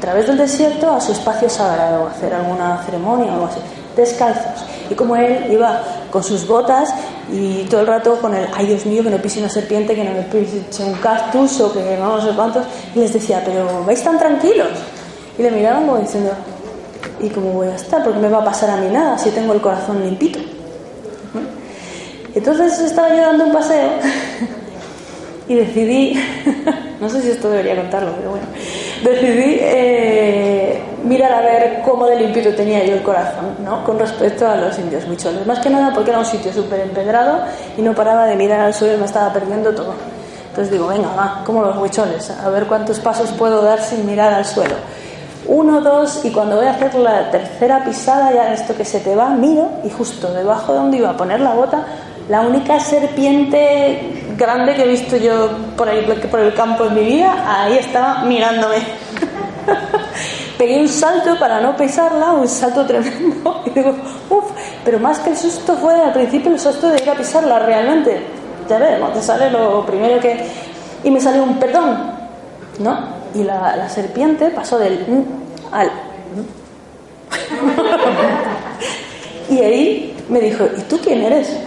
[0.02, 3.60] través del desierto a su espacio sagrado, a hacer alguna ceremonia o algo así,
[3.96, 4.66] descalzos.
[4.90, 5.82] Y como él iba
[6.12, 6.94] con sus botas
[7.32, 10.04] y todo el rato con el, ay Dios mío, que no pise una serpiente, que
[10.04, 14.04] no me pise un cactus o que no sé cuántos, y les decía, pero vais
[14.04, 14.70] tan tranquilos.
[15.38, 16.32] Y le miraban como diciendo,
[17.20, 18.04] ¿y cómo voy a estar?
[18.04, 20.40] Porque me va a pasar a mí nada si tengo el corazón limpito.
[22.34, 23.90] Entonces estaba yo dando un paseo
[25.48, 26.14] y decidí,
[27.00, 28.46] no sé si esto debería contarlo, pero bueno,
[29.04, 33.84] decidí eh, mirar a ver cómo de limpio tenía yo el corazón, ¿no?
[33.84, 35.46] Con respecto a los indios huicholes.
[35.46, 37.40] Más que nada porque era un sitio súper empedrado
[37.78, 39.94] y no paraba de mirar al suelo y me estaba perdiendo todo.
[40.50, 44.34] Entonces digo, venga, va, como los huicholes, a ver cuántos pasos puedo dar sin mirar
[44.34, 44.76] al suelo.
[45.48, 49.16] Uno, dos, y cuando voy a hacer la tercera pisada, ya esto que se te
[49.16, 51.86] va, miro y justo debajo de donde iba a poner la bota,
[52.30, 55.90] la única serpiente grande que he visto yo por,
[56.30, 58.78] por el campo en mi vida, ahí estaba mirándome.
[60.58, 63.96] Pegué un salto para no pisarla, un salto tremendo, y digo,
[64.30, 64.52] uff,
[64.84, 68.22] pero más que el susto fue al principio el susto de ir a pisarla realmente.
[68.68, 70.46] Ya ves, te sale lo primero que.
[71.04, 72.12] Y me salió un perdón,
[72.80, 73.00] ¿no?
[73.34, 75.06] Y la, la serpiente pasó del
[75.72, 75.90] al.
[79.50, 81.58] y ahí me dijo, ¿y tú quién eres?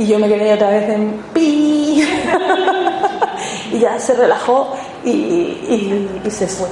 [0.00, 2.02] Y yo me quedé otra vez en pi.
[3.72, 4.72] y ya se relajó
[5.04, 6.68] y, se fue.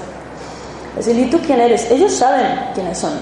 [0.99, 1.91] Es decir, ¿y tú quién eres?
[1.91, 3.13] Ellos saben quiénes son.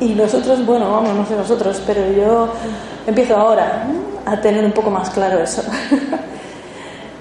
[0.00, 2.48] Y nosotros, bueno, vamos, no sé nosotros, pero yo
[3.06, 3.86] empiezo ahora
[4.26, 5.62] a tener un poco más claro eso.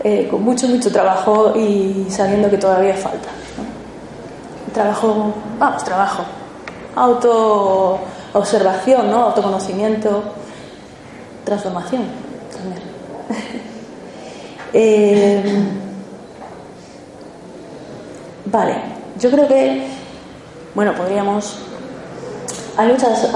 [0.06, 3.30] Eh, con mucho, mucho trabajo y sabiendo que todavía falta.
[4.74, 6.24] Trabajo, vamos, trabajo.
[6.94, 8.00] Auto
[8.34, 9.28] observación, ¿no?
[9.28, 10.22] autoconocimiento
[11.44, 12.04] transformación
[12.52, 12.82] también.
[14.76, 15.44] Eh,
[18.46, 18.74] vale,
[19.20, 19.86] yo creo que,
[20.74, 21.60] bueno, podríamos...
[22.76, 23.28] Hay muchas...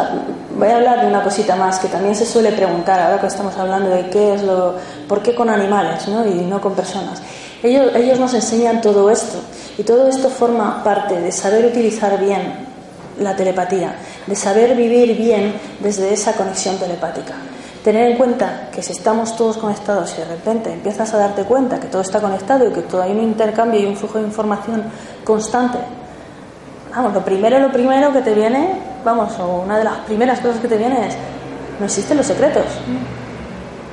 [0.58, 3.56] Voy a hablar de una cosita más que también se suele preguntar ahora que estamos
[3.56, 4.78] hablando de qué es lo...
[5.08, 6.26] ¿Por qué con animales ¿no?
[6.26, 7.22] y no con personas?
[7.62, 9.40] Ellos, ellos nos enseñan todo esto
[9.78, 12.66] y todo esto forma parte de saber utilizar bien
[13.20, 13.96] la telepatía,
[14.26, 17.36] de saber vivir bien desde esa conexión telepática.
[17.88, 21.80] Tener en cuenta que si estamos todos conectados y de repente empiezas a darte cuenta
[21.80, 24.84] que todo está conectado y que todo hay un intercambio y un flujo de información
[25.24, 25.78] constante,
[26.94, 28.74] vamos, lo primero, lo primero que te viene,
[29.06, 31.16] vamos, o una de las primeras cosas que te viene es,
[31.80, 32.66] no existen los secretos,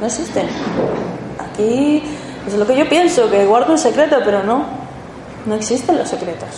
[0.01, 0.49] no existen.
[1.39, 2.03] Aquí
[2.49, 4.65] es lo que yo pienso, que guardo un secreto, pero no,
[5.47, 6.49] no existen los secretos.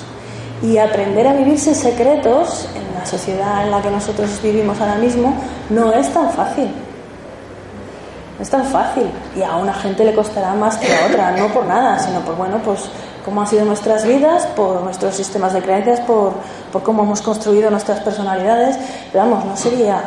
[0.62, 4.94] Y aprender a vivir sin secretos en la sociedad en la que nosotros vivimos ahora
[4.94, 5.34] mismo
[5.68, 6.70] no es tan fácil.
[8.36, 11.48] No es tan fácil y a una gente le costará más que a otra, no
[11.48, 12.80] por nada, sino por, bueno, pues
[13.24, 16.34] cómo han sido nuestras vidas, por nuestros sistemas de creencias, por,
[16.70, 18.76] por cómo hemos construido nuestras personalidades.
[19.10, 20.02] Pero vamos, no sería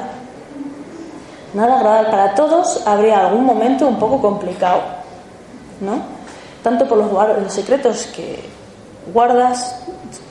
[1.53, 2.09] nada agradable.
[2.11, 4.82] Para todos habría algún momento un poco complicado,
[5.82, 5.99] ¿no?
[6.63, 8.47] Tanto por los, los secretos que
[9.11, 9.82] guardas,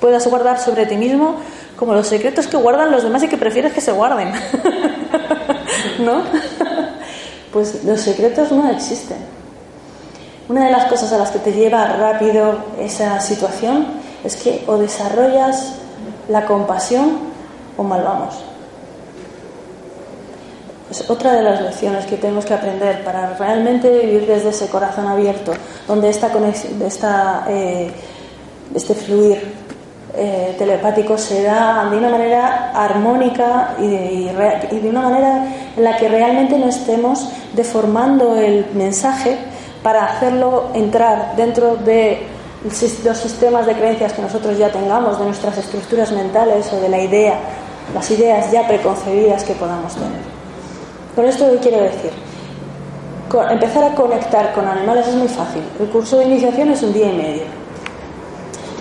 [0.00, 1.36] puedas guardar sobre ti mismo,
[1.76, 4.32] como los secretos que guardan los demás y que prefieres que se guarden.
[5.98, 6.22] ¿No?
[7.52, 9.18] Pues los secretos no existen.
[10.48, 13.86] Una de las cosas a las que te lleva rápido esa situación
[14.24, 15.74] es que o desarrollas
[16.28, 17.18] la compasión
[17.76, 18.34] o mal vamos.
[20.90, 25.06] Es otra de las lecciones que tenemos que aprender para realmente vivir desde ese corazón
[25.06, 25.52] abierto,
[25.86, 27.90] donde esta conexión, esta, eh,
[28.74, 29.67] este fluir
[30.20, 35.46] eh, telepático se da de una manera armónica y de, una manera
[35.76, 39.38] en la que realmente no estemos deformando el mensaje
[39.82, 42.26] para hacerlo entrar dentro de
[42.64, 47.00] los sistemas de creencias que nosotros ya tengamos, de nuestras estructuras mentales o de la
[47.00, 47.38] idea,
[47.94, 50.20] las ideas ya preconcebidas que podamos tener.
[51.14, 52.10] Con esto ¿qué quiero decir?
[53.50, 55.62] empezar a conectar con animales es muy fácil.
[55.78, 57.42] El curso de iniciación es un día y medio.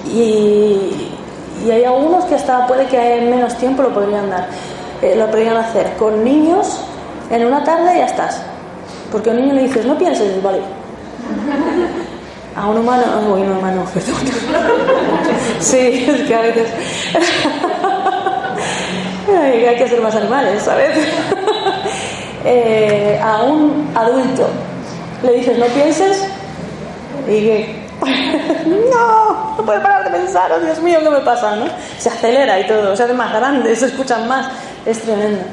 [0.05, 1.11] Y,
[1.69, 4.47] hay algunos que hasta puede que en menos tiempo lo podrían dar.
[5.01, 6.79] Eh, lo podrían hacer con niños
[7.29, 8.41] en una tarde y ya estás.
[9.11, 10.59] Porque a un niño le dices, no pienses, vale.
[12.55, 13.83] A un humano, no, un humano.
[15.59, 16.67] Sí, es que a veces
[19.67, 20.91] hay que ser más animales, ¿sabes?
[22.45, 24.47] Eh, a un adulto
[25.23, 26.27] le dices no pienses
[27.27, 27.75] y que
[28.97, 31.55] no, no puede parar de pensar, oh Dios mío, ¿qué me pasa?
[31.55, 31.65] ¿no?
[31.97, 34.47] Se acelera y todo, se hace más grande, se escuchan más,
[34.85, 35.43] es tremendo.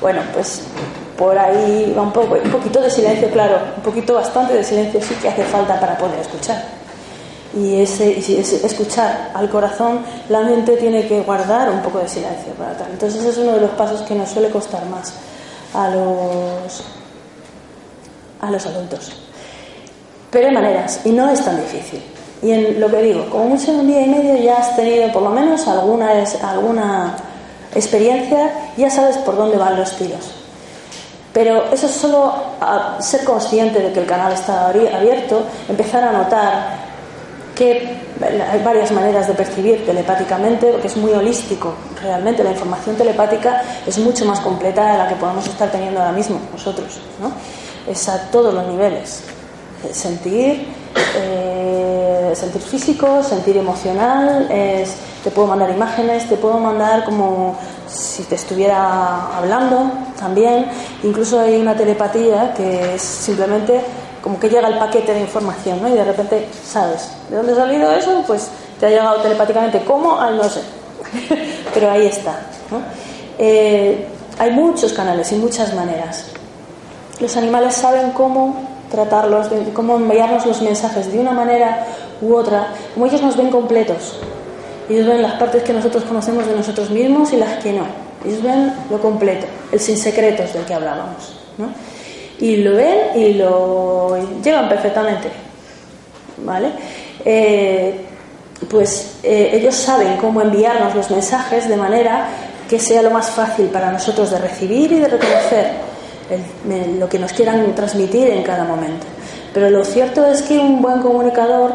[0.00, 0.62] Bueno, pues
[1.16, 5.00] por ahí va un poco, un poquito de silencio, claro, un poquito bastante de silencio
[5.00, 6.62] sí que hace falta para poder escuchar.
[7.54, 8.18] Y ese,
[8.64, 10.00] escuchar al corazón,
[10.30, 12.90] la mente tiene que guardar un poco de silencio para tal.
[12.90, 15.12] Entonces es uno de los pasos que nos suele costar más
[15.74, 16.82] a los,
[18.40, 19.12] a los adultos.
[20.30, 22.02] Pero hay maneras y no es tan difícil.
[22.42, 25.12] Y en lo que digo, como mucho en un día y medio ya has tenido
[25.12, 26.10] por lo menos alguna,
[26.42, 27.16] alguna
[27.74, 30.42] experiencia, ya sabes por dónde van los tiros.
[31.32, 32.34] Pero eso es solo
[32.98, 36.82] ser consciente de que el canal está abierto, empezar a notar
[37.54, 37.96] que
[38.50, 41.74] hay varias maneras de percibir telepáticamente, porque es muy holístico.
[42.02, 46.12] Realmente la información telepática es mucho más completa de la que podemos estar teniendo ahora
[46.12, 47.00] mismo nosotros.
[47.20, 47.32] ¿no?
[47.90, 49.22] Es a todos los niveles.
[49.92, 50.66] Sentir,
[51.16, 57.56] eh, sentir físico, sentir emocional, es, te puedo mandar imágenes, te puedo mandar como
[57.88, 60.66] si te estuviera hablando también.
[61.02, 63.80] Incluso hay una telepatía que es simplemente
[64.22, 65.88] como que llega el paquete de información, ¿no?
[65.88, 69.82] Y de repente sabes de dónde ha salido eso, pues te ha llegado telepáticamente.
[69.84, 70.18] ¿Cómo?
[70.18, 70.60] Al no sé.
[71.74, 72.40] Pero ahí está.
[73.38, 74.06] Eh,
[74.38, 76.26] hay muchos canales y muchas maneras.
[77.20, 81.84] Los animales saben cómo tratarlos, cómo enviarnos los mensajes de una manera
[82.20, 84.20] u otra, como ellos nos ven completos.
[84.88, 87.86] Ellos ven las partes que nosotros conocemos de nosotros mismos y las que no.
[88.24, 91.40] Ellos ven lo completo, el sin secretos del que hablábamos.
[91.58, 91.66] ¿no?
[92.42, 95.28] y lo ven y lo llevan perfectamente.
[96.44, 96.72] ¿Vale?
[97.24, 98.04] Eh,
[98.68, 102.26] pues eh, ellos saben cómo enviarnos los mensajes de manera
[102.68, 105.70] que sea lo más fácil para nosotros de recibir y de reconocer
[106.98, 109.06] lo que nos quieran transmitir en cada momento.
[109.52, 111.74] Pero lo cierto es que un buen comunicador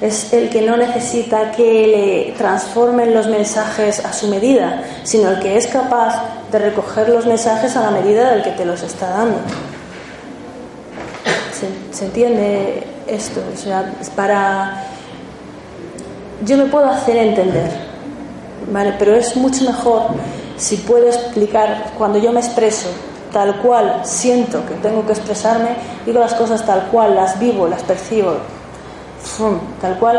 [0.00, 5.40] es el que no necesita que le transformen los mensajes a su medida, sino el
[5.40, 6.22] que es capaz
[6.52, 9.38] de recoger los mensajes a la medida del que te los está dando
[11.92, 13.40] se, entiende esto.
[13.52, 14.84] O sea, para.
[16.44, 17.70] Yo me puedo hacer entender,
[18.70, 18.94] ¿vale?
[18.98, 20.02] Pero es mucho mejor
[20.56, 22.88] si puedo explicar, cuando yo me expreso
[23.36, 25.76] tal cual siento que tengo que expresarme,
[26.06, 28.36] digo las cosas tal cual, las vivo, las percibo,
[29.78, 30.18] tal cual,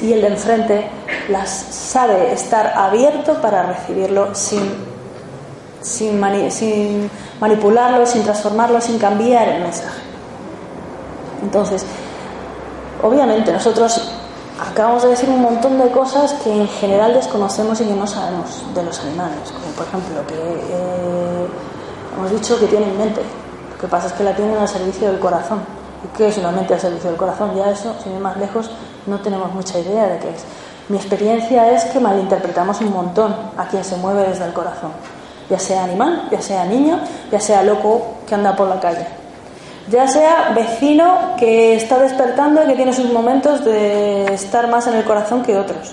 [0.00, 0.90] y el de enfrente
[1.28, 4.72] las sabe estar abierto para recibirlo sin,
[5.82, 10.00] sin, manipularlo, sin transformarlo, sin cambiar el mensaje.
[11.42, 11.84] Entonces,
[13.02, 14.00] obviamente nosotros
[14.58, 18.64] acabamos de decir un montón de cosas que en general desconocemos y que no sabemos
[18.74, 21.46] de los animales, como por ejemplo que eh,
[22.16, 23.20] hemos dicho que tienen mente,
[23.72, 25.60] lo que pasa es que la tienen al servicio del corazón.
[26.04, 27.54] ¿Y qué es una mente al servicio del corazón?
[27.56, 28.70] Ya eso, sin ir más lejos,
[29.06, 30.44] no tenemos mucha idea de qué es.
[30.88, 34.92] Mi experiencia es que malinterpretamos un montón a quien se mueve desde el corazón,
[35.50, 37.00] ya sea animal, ya sea niño,
[37.30, 39.06] ya sea loco que anda por la calle
[39.88, 44.94] ya sea vecino que está despertando y que tiene sus momentos de estar más en
[44.94, 45.92] el corazón que otros.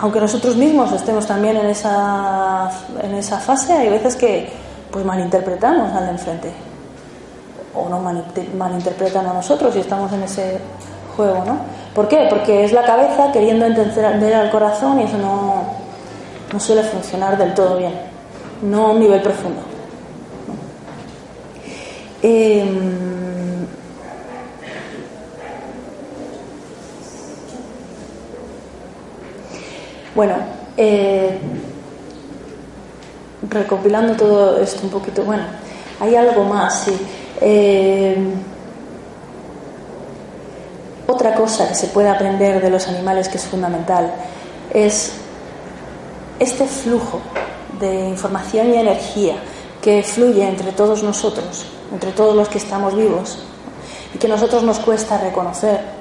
[0.00, 2.70] Aunque nosotros mismos estemos también en esa,
[3.02, 4.50] en esa fase, hay veces que
[4.90, 6.52] pues malinterpretamos al de enfrente.
[7.74, 10.58] O no malinterpretan a nosotros y estamos en ese
[11.16, 11.58] juego, ¿no?
[11.94, 12.26] ¿Por qué?
[12.30, 17.76] Porque es la cabeza queriendo entender al corazón y eso no, suele funcionar del todo
[17.76, 17.92] bien,
[18.62, 19.60] no a un nivel profundo.
[22.22, 23.19] Em,
[30.20, 30.34] bueno,
[30.76, 31.38] eh,
[33.48, 35.44] recopilando todo esto un poquito, bueno,
[35.98, 36.94] hay algo más, sí.
[37.40, 38.32] Em,
[41.06, 44.12] otra cosa que se puede aprender de los animales que es fundamental
[44.74, 45.12] es
[46.38, 47.22] este flujo
[47.80, 49.36] de información y energía
[49.80, 51.64] que fluye entre todos nosotros
[51.94, 53.38] entre todos los que estamos vivos,
[54.14, 55.99] y que a nosotros nos cuesta reconocer.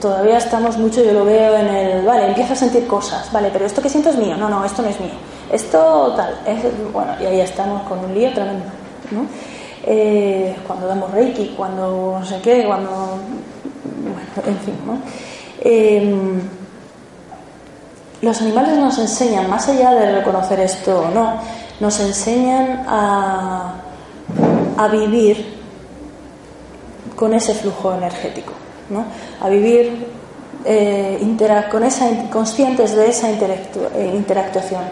[0.00, 3.64] Todavía estamos mucho, yo lo veo en el, vale, empiezo a sentir cosas, vale, pero
[3.64, 5.14] esto que siento es mío, no, no, esto no es mío,
[5.50, 6.58] esto tal, es,
[6.92, 8.66] bueno, y ahí estamos con un lío tremendo,
[9.10, 9.26] ¿no?
[9.84, 14.98] Eh, cuando damos reiki, cuando no sé qué, cuando, bueno, en fin, ¿no?
[15.60, 16.40] Eh,
[18.20, 21.40] los animales nos enseñan, más allá de reconocer esto o no,
[21.80, 23.74] nos enseñan a,
[24.76, 25.56] a vivir
[27.14, 28.52] con ese flujo energético,
[28.90, 29.04] ¿no?
[29.40, 30.06] a vivir
[30.64, 31.18] eh,
[31.70, 34.82] con esa, conscientes de esa eh, interactuación.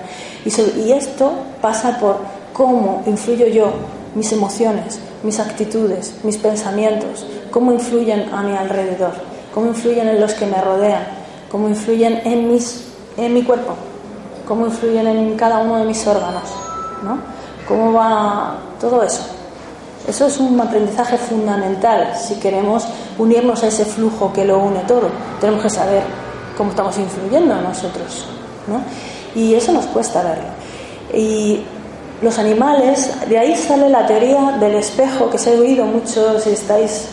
[0.44, 2.18] Y, y esto pasa por
[2.52, 3.72] cómo influyo yo,
[4.14, 9.12] mis emociones, mis actitudes, mis pensamientos, cómo influyen a mi alrededor,
[9.52, 11.04] cómo influyen en los que me rodean,
[11.50, 12.84] cómo influyen en mis
[13.16, 13.74] en mi cuerpo,
[14.46, 16.42] cómo influyen en cada uno de mis órganos,
[17.02, 17.18] ¿no?
[17.68, 19.22] ¿Cómo va todo eso?
[20.06, 22.86] Eso es un aprendizaje fundamental si queremos
[23.18, 25.08] unirnos a ese flujo que lo une todo.
[25.40, 26.02] Tenemos que saber
[26.58, 28.26] cómo estamos influyendo a nosotros,
[28.66, 28.82] ¿no?
[29.34, 30.44] Y eso nos cuesta verlo.
[31.12, 31.60] Y
[32.20, 36.50] los animales, de ahí sale la teoría del espejo que se ha oído mucho si
[36.50, 37.06] estáis,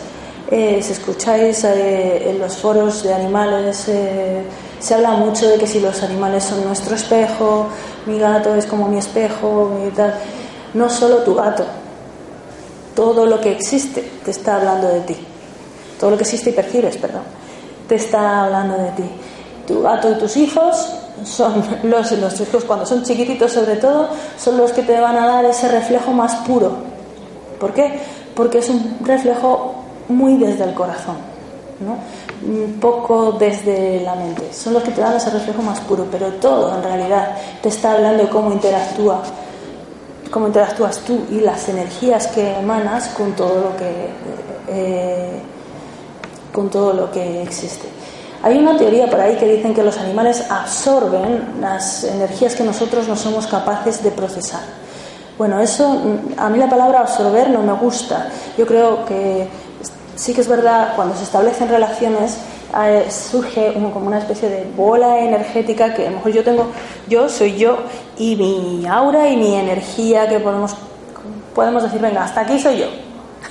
[0.49, 3.85] eh, si escucháis eh, en los foros de animales.
[3.87, 4.43] Eh,
[4.79, 7.67] se habla mucho de que si los animales son nuestro espejo,
[8.05, 10.13] mi gato es como mi espejo, y tal.
[10.73, 11.65] No solo tu gato,
[12.95, 15.15] todo lo que existe te está hablando de ti.
[15.99, 17.23] Todo lo que existe y percibes, perdón,
[17.87, 19.03] te está hablando de ti.
[19.67, 20.87] Tu gato y tus hijos
[21.23, 25.27] son los, los hijos cuando son chiquititos sobre todo, son los que te van a
[25.27, 26.71] dar ese reflejo más puro.
[27.59, 27.99] ¿Por qué?
[28.35, 29.75] Porque es un reflejo
[30.09, 31.31] muy desde el corazón.
[31.79, 31.97] ¿no?
[32.43, 34.51] un poco desde la mente.
[34.53, 37.93] Son los que te dan ese reflejo más puro, pero todo en realidad te está
[37.93, 39.21] hablando de cómo interactúa,
[40.31, 44.09] cómo interactúas tú y las energías que emanas con todo lo que
[44.69, 45.41] eh,
[46.53, 47.87] con todo lo que existe.
[48.43, 53.07] Hay una teoría por ahí que dicen que los animales absorben las energías que nosotros
[53.07, 54.61] no somos capaces de procesar.
[55.37, 56.01] Bueno, eso
[56.37, 58.29] a mí la palabra absorber no me gusta.
[58.57, 59.47] Yo creo que
[60.15, 62.37] sí que es verdad, cuando se establecen relaciones,
[62.73, 66.67] eh, surge como una especie de bola energética que a lo mejor yo tengo,
[67.07, 67.77] yo soy yo
[68.17, 70.75] y mi aura y mi energía que podemos,
[71.53, 72.87] podemos decir, venga, hasta aquí soy yo.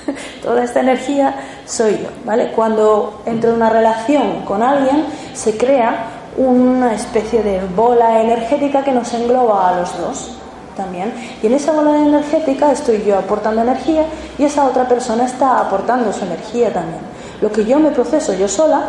[0.43, 2.51] Toda esta energía soy yo, ¿vale?
[2.55, 6.07] Cuando entro en una relación con alguien, se crea
[6.37, 10.37] una especie de bola energética que nos engloba a los dos
[10.75, 11.13] también.
[11.43, 14.05] Y en esa bola energética estoy yo aportando energía
[14.37, 17.01] y esa otra persona está aportando su energía también.
[17.41, 18.83] Lo que yo me proceso yo sola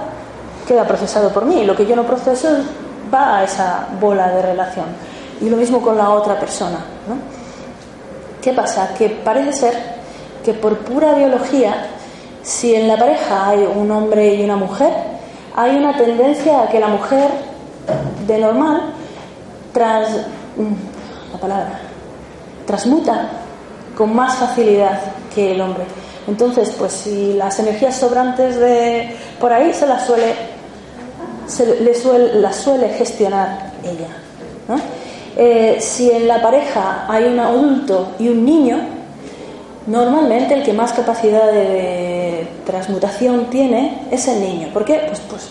[0.72, 2.48] queda procesado por mí lo que yo no proceso
[3.12, 4.86] va a esa bola de relación.
[5.42, 6.78] Y lo mismo con la otra persona.
[7.06, 7.16] ¿no?
[8.40, 8.94] ¿Qué pasa?
[8.96, 9.74] Que parece ser
[10.42, 11.88] que por pura biología,
[12.42, 14.94] si en la pareja hay un hombre y una mujer,
[15.54, 17.28] hay una tendencia a que la mujer
[18.26, 18.94] de normal,
[19.74, 20.08] tras
[21.32, 21.80] la palabra,
[22.66, 23.28] transmuta
[23.96, 25.00] con más facilidad
[25.34, 25.84] que el hombre.
[26.26, 30.51] Entonces, pues si las energías sobrantes de por ahí se las suele,
[31.46, 34.08] se le suele, las suele gestionar ella.
[35.36, 38.78] Eh, si en la pareja hay un adulto y un niño,
[39.86, 44.68] normalmente el que más capacidad de transmutación tiene es el niño.
[44.72, 45.02] ¿Por qué?
[45.06, 45.48] Pues, pues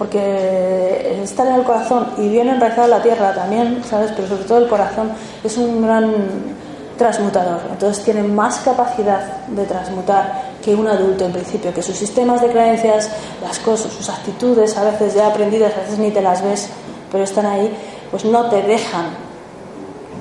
[0.00, 4.10] porque estar en el corazón y bien enraizado en la tierra también, ¿sabes?
[4.16, 5.10] Pero sobre todo el corazón
[5.44, 6.10] es un gran
[6.96, 7.60] transmutador.
[7.70, 12.48] Entonces tiene más capacidad de transmutar que un adulto en principio, que sus sistemas de
[12.48, 13.10] creencias,
[13.42, 16.68] las cosas, sus actitudes, a veces ya aprendidas, a veces ni te las ves,
[17.10, 17.72] pero están ahí,
[18.10, 19.06] pues no te dejan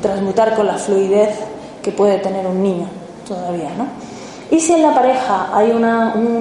[0.02, 1.38] transmutar con la fluidez
[1.82, 2.88] que puede tener un niño
[3.28, 3.86] todavía, ¿no?
[4.52, 5.84] Y si en la pareja hay un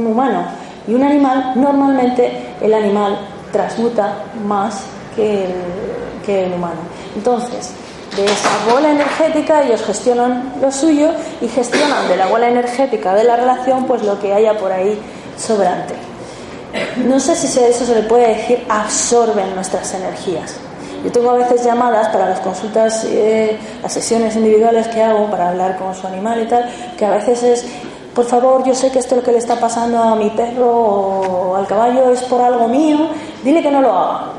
[0.06, 0.46] humano
[0.86, 3.18] y un animal, normalmente el animal
[3.52, 4.82] transmuta más
[5.14, 5.52] que el,
[6.24, 6.80] que el humano.
[7.14, 7.74] Entonces,
[8.18, 11.10] de esa bola energética ellos gestionan lo suyo
[11.40, 14.98] y gestionan de la bola energética de la relación pues lo que haya por ahí
[15.36, 15.94] sobrante.
[17.06, 20.56] No sé si eso se le puede decir absorben nuestras energías.
[21.04, 25.50] Yo tengo a veces llamadas para las consultas, eh, las sesiones individuales que hago para
[25.50, 27.66] hablar con su animal y tal, que a veces es
[28.14, 31.54] por favor, yo sé que esto lo que le está pasando a mi perro o
[31.54, 33.10] al caballo es por algo mío,
[33.44, 34.32] dile que no lo haga.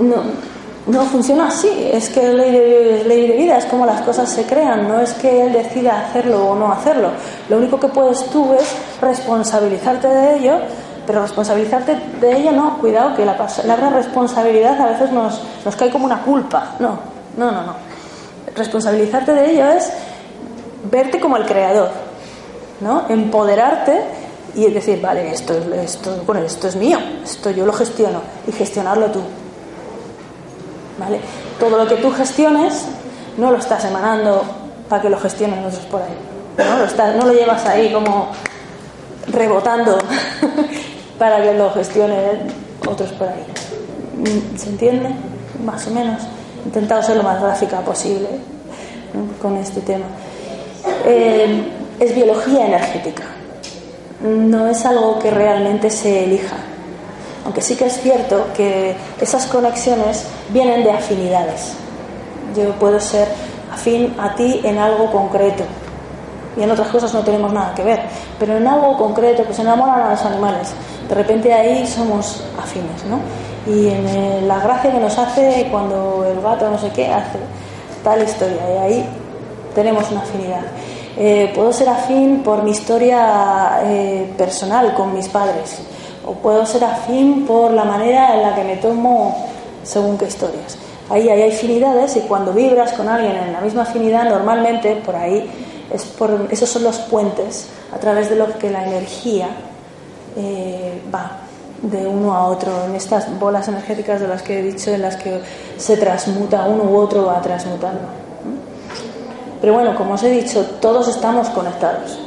[0.00, 0.51] No,
[0.86, 4.88] no funciona así, es que es ley de, vida, es como las cosas se crean,
[4.88, 7.10] no es que él decida hacerlo o no hacerlo.
[7.48, 10.58] Lo único que puedes tú es responsabilizarte de ello,
[11.06, 15.90] pero responsabilizarte de ello no, cuidado que la palabra responsabilidad a veces nos, nos cae
[15.90, 16.74] como una culpa.
[16.80, 16.98] No,
[17.36, 17.74] no, no, no.
[18.56, 19.92] Responsabilizarte de ello es
[20.90, 21.90] verte como el creador,
[22.80, 23.04] ¿no?
[23.08, 24.02] Empoderarte
[24.54, 29.06] y decir, vale, esto, esto, bueno, esto es mío, esto yo lo gestiono y gestionarlo
[29.06, 29.20] tú.
[31.58, 32.86] Todo lo que tú gestiones
[33.36, 34.42] no lo estás emanando
[34.88, 36.14] para que lo gestionen otros por ahí.
[36.58, 38.28] No lo, no lo llevas ahí como
[39.28, 39.98] rebotando
[41.18, 42.52] para que lo gestionen
[42.86, 43.44] otros por ahí.
[44.56, 45.08] ¿Se entiende?
[45.64, 46.22] Más o menos.
[46.62, 48.28] He intentado ser lo más gráfica posible
[49.40, 50.06] con este tema.
[51.04, 51.64] Eh,
[51.98, 53.24] es biología energética.
[54.22, 56.56] No es algo que realmente se elija.
[57.44, 61.74] Aunque sí que es cierto que esas conexiones vienen de afinidades.
[62.56, 63.28] Yo puedo ser
[63.72, 65.64] afín a ti en algo concreto
[66.56, 68.00] y en otras cosas no tenemos nada que ver,
[68.38, 70.72] pero en algo concreto que se enamoran a los animales,
[71.08, 73.20] de repente ahí somos afines, ¿no?
[73.66, 77.38] Y en eh, la gracia que nos hace cuando el gato no sé qué hace
[78.04, 79.06] tal historia, y ahí
[79.74, 80.62] tenemos una afinidad.
[81.16, 85.80] Eh, puedo ser afín por mi historia eh, personal con mis padres,
[86.26, 89.46] o puedo ser afín por la manera en la que me tomo
[89.82, 90.76] según qué historias.
[91.10, 95.50] Ahí hay afinidades y cuando vibras con alguien en la misma afinidad, normalmente por ahí
[95.92, 99.48] es por, esos son los puentes a través de los que la energía
[100.36, 101.38] eh, va
[101.82, 105.16] de uno a otro, en estas bolas energéticas de las que he dicho, en las
[105.16, 105.40] que
[105.76, 108.00] se transmuta, uno u otro va transmutando.
[109.60, 112.18] Pero bueno, como os he dicho, todos estamos conectados.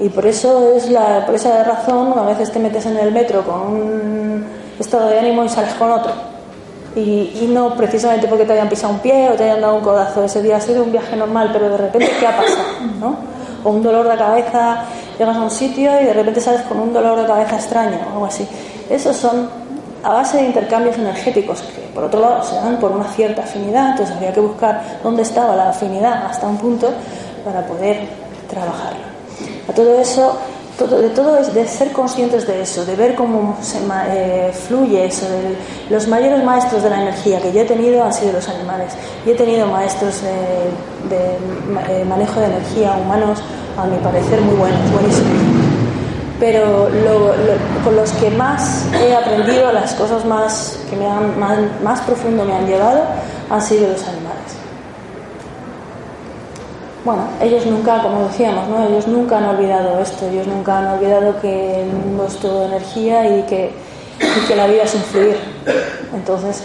[0.00, 3.42] Y por eso es la, por esa razón, a veces te metes en el metro
[3.42, 4.46] con un
[4.78, 6.34] estado de ánimo y sales con otro
[6.96, 10.24] y, no precisamente porque te hayan pisado un pie o te hayan dado un codazo.
[10.24, 12.62] Ese día ha sido un viaje normal, pero de repente, ¿qué ha pasado?
[13.00, 13.16] ¿no?
[13.64, 14.84] O un dolor de cabeza,
[15.18, 18.12] llegas a un sitio y de repente sales con un dolor de cabeza extraño o
[18.12, 18.46] algo así.
[18.88, 19.48] Esos son
[20.02, 23.92] a base de intercambios energéticos que, por otro lado, se dan por una cierta afinidad,
[23.92, 26.90] entonces había que buscar dónde estaba la afinidad hasta un punto
[27.44, 28.06] para poder
[28.50, 29.13] trabajarla.
[29.68, 30.38] A todo eso
[30.78, 35.26] de todo es de ser conscientes de eso, de ver cómo se eh, fluye eso.
[35.88, 38.92] los mayores maestros de la energía que yo he tenido han sido los animales.
[39.24, 41.36] Y he tenido maestros de,
[41.90, 43.40] eh, manejo de energía humanos,
[43.78, 45.32] a mi parecer, muy buenos, buenísimos.
[46.40, 46.88] Pero
[47.84, 51.38] con los que más he aprendido, las cosas más que me han,
[51.84, 53.02] más profundo me han llevado,
[53.48, 54.23] han sido los animales
[57.04, 58.86] bueno, ellos nunca, como decíamos, ¿no?
[58.86, 63.38] ellos nunca han olvidado esto, ellos nunca han olvidado que el mundo es todo energía
[63.38, 63.72] y que,
[64.48, 65.36] que la vida es un fluir.
[66.14, 66.62] Entonces,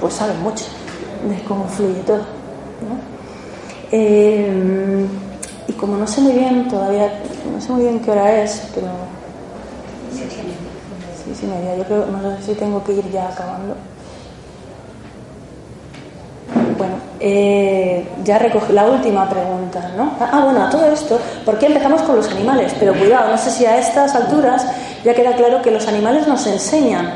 [0.00, 0.64] pues saben mucho
[1.28, 2.18] de cómo fluye todo.
[2.18, 3.12] ¿no?
[3.90, 5.06] Eh,
[5.68, 7.20] y como no sé muy bien, todavía
[7.52, 8.88] no sé muy bien qué hora es, pero.
[10.12, 11.76] Sí, sí, media.
[11.76, 13.76] Yo creo, no sé si tengo que ir ya acabando.
[16.78, 16.94] Bueno,
[17.24, 20.14] eh, ya recoge la última pregunta, ¿no?
[20.18, 22.74] Ah, bueno, a todo esto, ¿por qué empezamos con los animales?
[22.80, 24.66] Pero cuidado, no sé si a estas alturas
[25.04, 27.12] ya queda claro que los animales nos enseñan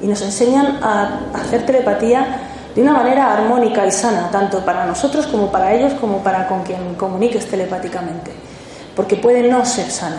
[0.00, 2.42] y nos enseñan a hacer telepatía
[2.76, 6.62] de una manera armónica y sana, tanto para nosotros como para ellos, como para con
[6.62, 8.30] quien comuniques telepáticamente.
[8.94, 10.18] Porque puede no ser sano.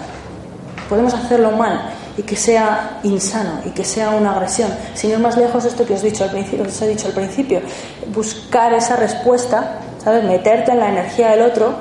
[0.89, 4.69] Podemos hacerlo mal y que sea insano y que sea una agresión.
[4.93, 7.13] Sin ir más lejos, esto que os he dicho al principio, os he dicho al
[7.13, 7.61] principio,
[8.13, 10.23] buscar esa respuesta, ¿sabes?
[10.23, 11.73] Meterte en la energía del otro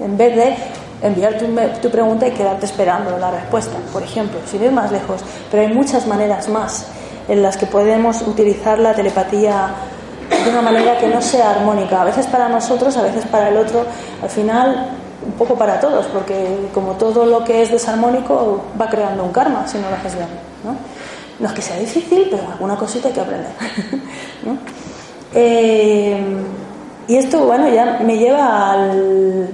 [0.00, 0.54] en vez de
[1.02, 1.46] enviar tu,
[1.80, 5.22] tu pregunta y quedarte esperando la respuesta, por ejemplo, sin ir más lejos.
[5.50, 6.86] Pero hay muchas maneras más
[7.28, 9.70] en las que podemos utilizar la telepatía
[10.44, 13.56] de una manera que no sea armónica, a veces para nosotros, a veces para el
[13.56, 13.84] otro.
[14.22, 14.99] Al final
[15.30, 19.66] un poco para todos, porque como todo lo que es desarmónico va creando un karma
[19.66, 20.28] si no lo haces bien.
[20.64, 20.76] ¿no?
[21.46, 23.52] es que sea difícil, pero alguna cosita hay que aprender.
[25.32, 26.20] Eh,
[27.06, 29.48] y esto, bueno, ya me lleva al...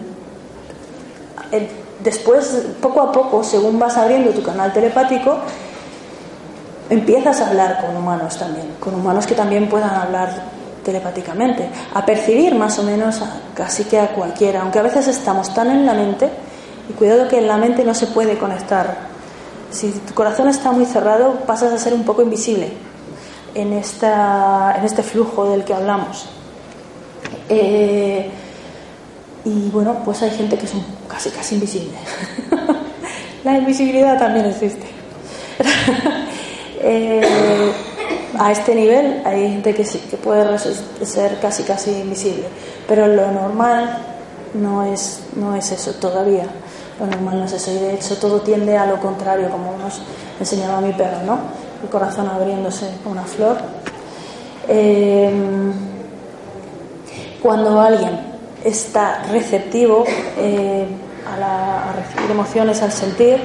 [2.03, 5.37] después, poco a poco, según vas abriendo tu canal telepático,
[6.89, 10.56] empiezas a hablar con humanos también, con humanos que también puedan hablar
[10.87, 13.21] telepáticamente, a percibir más o menos
[13.55, 16.31] casi que a cualquiera, aunque a veces estamos tan en la mente,
[16.89, 18.97] y cuidado que en la mente no se puede conectar.
[19.73, 22.73] Si tu corazón está muy cerrado, pasas a ser un poco invisible
[23.57, 26.27] en, esta, en este flujo del que hablamos.
[27.49, 28.31] Eh,
[29.45, 30.73] y bueno, pues hay gente que es
[31.09, 31.99] casi, casi invisible.
[33.45, 34.87] la invisibilidad también existe.
[36.81, 37.73] eh,
[38.39, 42.45] a este nivel hay gente que sí, que puede ser casi casi invisible,
[42.89, 43.99] pero lo normal
[44.55, 46.47] no es, no es eso todavía.
[46.99, 50.01] Lo normal no es eso y de hecho todo tiende a lo contrario, como nos
[50.41, 51.39] enseñaba mi perro, ¿no?
[51.83, 53.59] El corazón abriéndose una flor.
[54.67, 55.73] Em,
[57.43, 58.19] cuando alguien
[58.65, 60.05] está receptivo
[60.39, 60.87] eh,
[61.27, 63.41] a, recibir emociones, al sentir,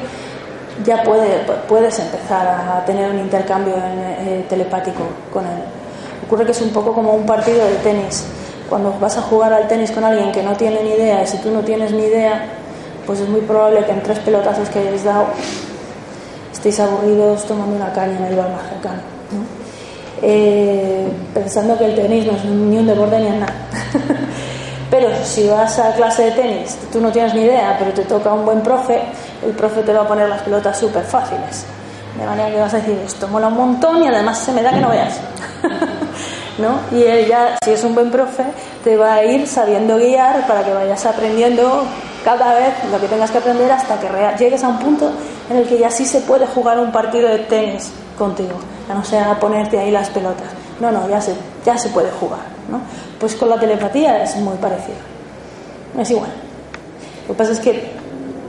[0.84, 5.64] ya puede, puedes empezar a tener un intercambio eh, telepático con él.
[6.26, 8.26] Ocurre que es un poco como un partido de tenis.
[8.70, 11.38] Cuando vas a jugar al tenis con alguien que no tiene ni idea, y si
[11.38, 12.46] tú no tienes ni idea,
[13.06, 15.26] pues es muy probable que en tres pelotazos que hayáis dado
[16.54, 19.02] estéis aburridos tomando una caña en el bar más cercano.
[20.22, 23.54] Eh, pensando que el tenis no es ni un deporte ni nada.
[24.92, 28.32] pero si vas a clase de tenis, tú no tienes ni idea, pero te toca
[28.34, 29.02] un buen profe,
[29.46, 31.66] el profe te va a poner las pelotas súper fáciles.
[32.18, 34.72] De manera que vas a decir, esto mola un montón y además se me da
[34.72, 35.20] que no veas.
[36.58, 36.80] ¿No?
[36.92, 38.44] Y él ya, si es un buen profe,
[38.84, 41.86] te va a ir sabiendo guiar para que vayas aprendiendo
[42.24, 45.12] cada vez lo que tengas que aprender hasta que llegues a un punto
[45.50, 49.04] en el que ya sí se puede jugar un partido de tenis contigo, ya no
[49.04, 50.48] sea ponerte ahí las pelotas.
[50.80, 51.34] No, no, ya se,
[51.66, 52.42] ya se puede jugar.
[52.70, 52.82] ¿no?
[53.20, 54.98] Pues con la telepatía es muy parecido.
[55.98, 56.32] Es igual.
[57.28, 58.01] Lo que pasa es que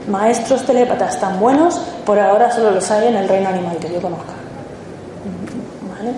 [0.07, 4.01] maestros telépatas tan buenos, por ahora solo los hay en el reino animal que yo
[4.01, 4.33] conozca.
[5.95, 6.13] ¿Vale?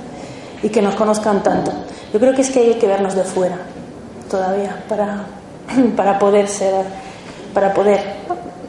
[0.63, 1.71] Y que nos conozcan tanto.
[2.13, 3.57] Yo creo que es que hay que vernos de fuera
[4.29, 5.25] todavía para,
[5.95, 6.85] para poder ser,
[7.53, 8.01] para poder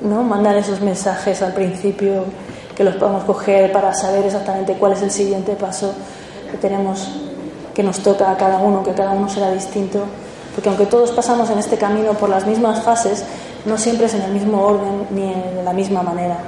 [0.03, 0.23] ¿no?
[0.23, 2.25] mandar esos mensajes al principio
[2.77, 5.95] que los podamos coger para saber exactamente cuál es el siguiente paso
[6.51, 7.09] que tenemos,
[7.75, 10.05] que nos toca a cada uno, que cada uno será distinto,
[10.55, 13.25] porque aunque todos pasamos en este camino por las mismas fases,
[13.67, 16.39] no siempre es en el mismo orden ni de la misma manera.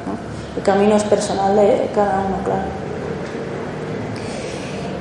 [0.57, 2.63] El camino es personal de cada uno, claro.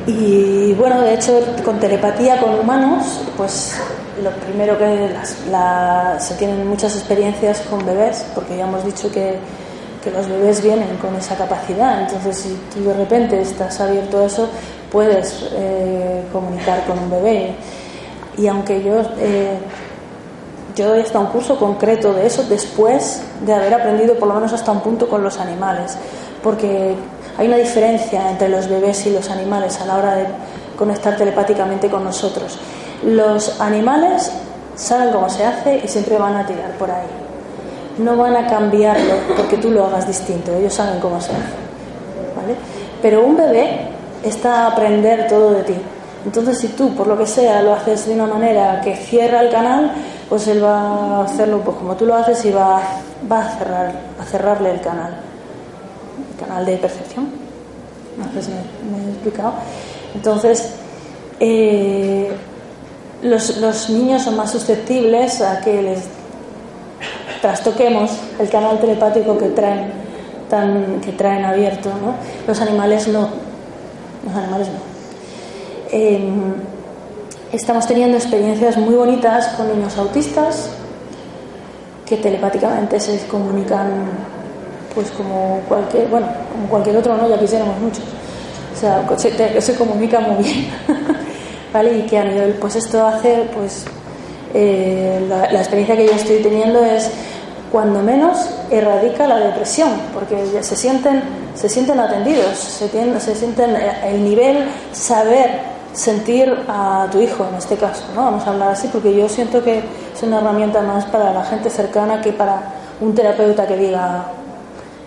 [0.07, 3.75] Y bueno, de hecho, con telepatía con humanos, pues
[4.23, 5.09] lo primero que
[6.19, 9.37] se tienen muchas experiencias con bebés, porque ya hemos dicho que
[10.11, 12.01] los bebés vienen con esa capacidad.
[12.01, 14.47] Entonces, si tú de repente estás abierto a eso,
[14.91, 17.55] puedes eh, comunicar con un bebé.
[18.37, 19.57] Y aunque yo, eh,
[20.77, 24.53] yo doy hasta un curso concreto de eso después de haber aprendido por lo menos
[24.53, 25.97] hasta un punto con los animales,
[26.43, 26.95] porque
[27.37, 30.25] hay una diferencia entre los bebés y los animales a la hora de
[30.77, 32.59] conectar telepáticamente con nosotros.
[33.03, 34.31] Los animales
[34.75, 37.27] saben cómo se hace y siempre van a tirar por ahí
[37.97, 41.55] no van a cambiarlo porque tú lo hagas distinto, ellos saben cómo se hace.
[42.35, 42.55] ¿vale?
[43.01, 43.87] Pero un bebé
[44.23, 45.75] está a aprender todo de ti.
[46.25, 49.49] Entonces, si tú, por lo que sea, lo haces de una manera que cierra el
[49.49, 49.91] canal,
[50.29, 52.81] pues él va a hacerlo pues, como tú lo haces y va,
[53.31, 55.17] va a, cerrar, a cerrarle el canal.
[56.31, 57.29] El canal de percepción.
[58.17, 59.53] Me, explicado.
[60.15, 60.73] Entonces,
[61.39, 62.31] eh,
[63.21, 66.03] los, los niños son más susceptibles a que les
[67.41, 69.91] trastoquemos el canal telepático que traen,
[70.49, 71.89] tan, que traen abierto.
[71.89, 72.15] ¿no?
[72.47, 73.29] Los animales no.
[74.25, 74.79] Los animales no.
[75.91, 76.53] Em,
[77.51, 80.69] estamos teniendo experiencias muy bonitas con niños autistas
[82.05, 84.05] que telepáticamente se comunican
[84.93, 88.03] pues como cualquier bueno como cualquier otro no ya quisiéramos muchos
[88.75, 90.69] o sea se, se comunican muy bien
[91.73, 93.85] vale y que a nivel pues esto hace pues
[94.53, 97.11] eh, la, experiencia que yo estoy teniendo es
[97.71, 101.21] cuando menos erradica la depresión, porque se sienten,
[101.53, 102.89] se sienten atendidos, se,
[103.19, 108.25] se sienten eh, el nivel saber sentir a tu hijo en este caso, ¿no?
[108.25, 111.71] Vamos a hablar así porque yo siento que es una herramienta más para la gente
[111.71, 112.61] cercana que para
[113.01, 114.25] un terapeuta que diga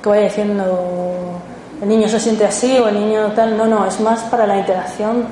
[0.03, 1.38] que vaya diciendo
[1.81, 4.59] el niño se siente así o el niño tal, no, no, es más para la
[4.59, 5.27] interacción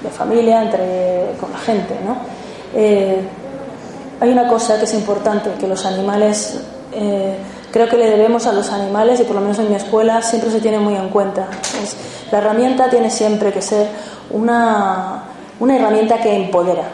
[0.00, 2.16] de familia entre con la gente, ¿no?
[2.72, 3.20] Eh,
[4.20, 6.60] hay una cosa que es importante, que los animales,
[6.92, 7.36] eh,
[7.72, 10.50] creo que le debemos a los animales, y por lo menos en mi escuela siempre
[10.50, 11.48] se tiene muy en cuenta.
[12.30, 13.88] la herramienta tiene siempre que ser
[14.30, 15.24] una,
[15.58, 16.84] una herramienta que empodera,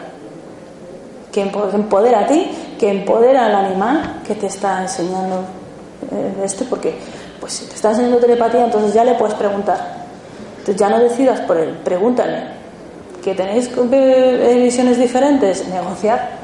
[1.31, 5.41] que empodera a ti, que empodera al animal que te está enseñando
[6.11, 6.95] eh, esto, porque
[7.39, 10.05] pues si te está enseñando telepatía, entonces ya le puedes preguntar.
[10.59, 12.57] Entonces ya no decidas por él, pregúntale.
[13.23, 15.67] ¿Que tenéis eh, visiones diferentes?
[15.67, 16.37] Negociar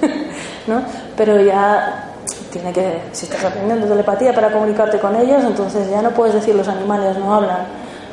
[0.66, 0.82] ¿no?
[1.16, 2.04] Pero ya
[2.52, 6.54] tiene que, si estás aprendiendo telepatía para comunicarte con ellos, entonces ya no puedes decir
[6.54, 7.66] los animales no hablan,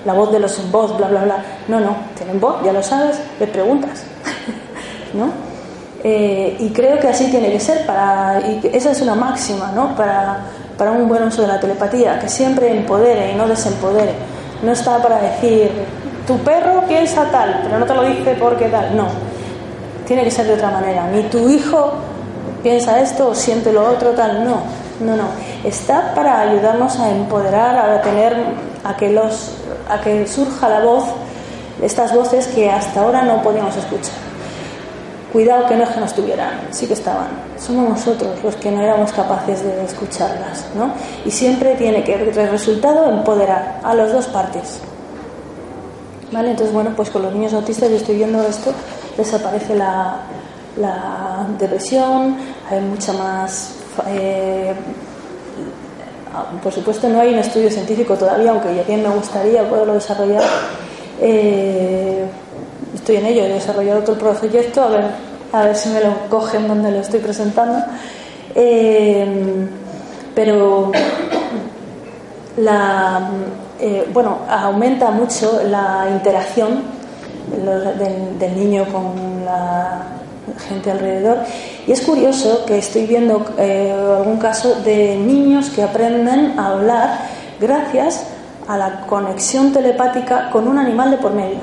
[0.05, 1.37] la voz de los sin voz, bla, bla, bla.
[1.67, 4.03] No, no, tienen voz, ya lo sabes, les preguntas,
[5.13, 5.29] ¿no?
[6.03, 9.95] Eh, y creo que así tiene que ser, para, y esa es una máxima, ¿no?
[9.95, 10.45] Para,
[10.77, 14.13] para un buen uso de la telepatía, que siempre empodere y no desempodere.
[14.63, 15.71] No está para decir,
[16.27, 19.35] tu perro piensa tal, pero no te lo dice porque tal, no
[20.05, 21.07] tiene que ser de otra manera.
[21.07, 21.93] Ni tu hijo
[22.63, 24.43] piensa esto o siente lo otro, tal.
[24.43, 24.61] No,
[25.01, 25.25] no, no.
[25.63, 28.35] Está para ayudarnos a empoderar, a tener,
[28.85, 29.51] a que, los,
[29.89, 31.05] a que surja la voz,
[31.81, 34.13] estas voces que hasta ahora no podíamos escuchar.
[35.33, 37.27] cuidado que no es que no estuvieran, sí que estaban.
[37.57, 40.93] Somos nosotros los que no éramos capaces de escucharlas, ¿no?
[41.25, 44.79] Y siempre tiene que el resultado empoderar a las dos partes.
[46.31, 46.51] ¿Vale?
[46.51, 48.71] Entonces, bueno, pues con los niños autistas yo estoy viendo esto,
[49.17, 50.19] desaparece la,
[51.57, 52.37] depresión,
[52.69, 53.75] hay mucha más
[54.07, 54.73] eh,
[56.61, 60.43] por supuesto no hay un estudio científico todavía, aunque ya bien me gustaría poderlo desarrollar.
[61.21, 62.25] Eh,
[62.93, 65.05] estoy en ello, he desarrollado otro proyecto, a ver,
[65.51, 67.79] a ver si me lo cogen donde lo estoy presentando.
[68.55, 69.67] Eh,
[70.33, 70.91] pero
[72.57, 73.29] la,
[73.79, 76.83] eh, bueno, aumenta mucho la interacción
[78.39, 80.15] del niño con la
[80.67, 81.39] gente alrededor.
[81.87, 87.19] Y es curioso que estoy viendo eh, algún caso de niños que aprenden a hablar
[87.59, 88.27] gracias
[88.67, 91.59] a la conexión telepática con un animal de por medio.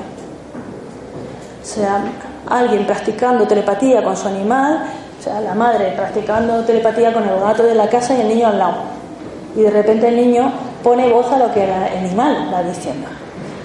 [1.61, 2.03] O sea,
[2.49, 4.85] alguien practicando telepatía con su animal,
[5.19, 8.47] o sea, la madre practicando telepatía con el gato de la casa y el niño
[8.47, 8.75] al lado.
[9.55, 10.51] Y de repente el niño
[10.83, 13.07] pone voz a lo que el animal va diciendo.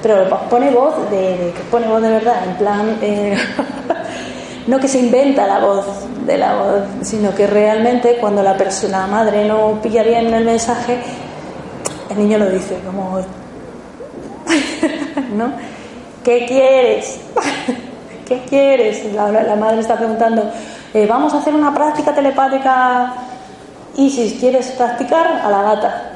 [0.03, 3.37] Pero pone voz de, que pone voz de verdad, en plan eh,
[4.69, 5.87] no que se inventa la voz
[6.27, 10.99] de la voz, sino que realmente cuando la persona madre no pilla bien el mensaje,
[12.11, 13.19] el niño lo dice como
[15.35, 15.53] ¿no?
[16.23, 17.19] ¿Qué quieres?
[18.27, 19.11] ¿Qué quieres?
[19.15, 20.51] La, madre está preguntando,
[20.93, 23.15] eh, vamos a hacer una práctica telepática
[23.97, 26.13] y si quieres practicar, a la gata.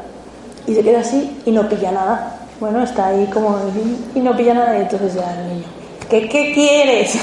[0.66, 2.36] Y se queda así y no pilla nada.
[2.60, 3.56] Bueno, está ahí como
[4.14, 5.81] y no pilla nada y entonces ya el niño.
[6.12, 7.14] ¿Qué, qué quieres?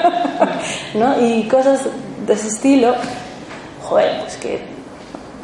[0.94, 1.20] ¿no?
[1.20, 1.80] Y cosas
[2.26, 2.94] de ese estilo,
[3.82, 4.62] joder, pues que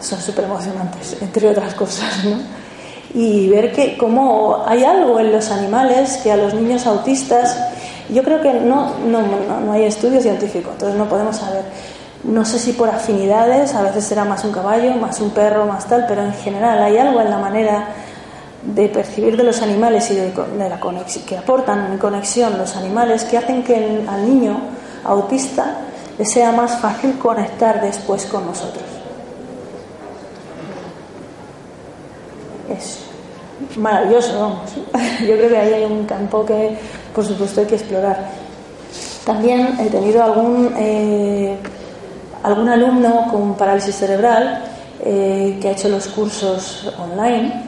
[0.00, 2.38] son súper emocionantes, entre otras cosas, ¿no?
[3.12, 7.54] Y ver que como hay algo en los animales que a los niños autistas,
[8.08, 9.20] yo creo que no, no,
[9.60, 11.64] no, hay estudios científicos, entonces no podemos saber.
[12.22, 15.86] No sé si por afinidades, a veces será más un caballo, más un perro, más
[15.86, 17.88] tal, pero en general hay algo en la manera
[18.64, 20.32] de percibir de los animales y de,
[20.68, 24.58] la conexión, que aportan conexión los animales que hacen que al niño
[25.04, 25.80] autista
[26.18, 28.84] le sea más fácil conectar después con nosotros.
[32.70, 33.00] Es
[33.76, 34.74] maravilloso, vamos.
[35.20, 36.78] Yo creo que ahí hay un campo que,
[37.14, 38.28] por supuesto, hay que explorar.
[39.26, 41.56] También he tenido algún, eh,
[42.42, 44.73] algún alumno con parálisis cerebral
[45.04, 47.66] eh, que ha hecho los cursos online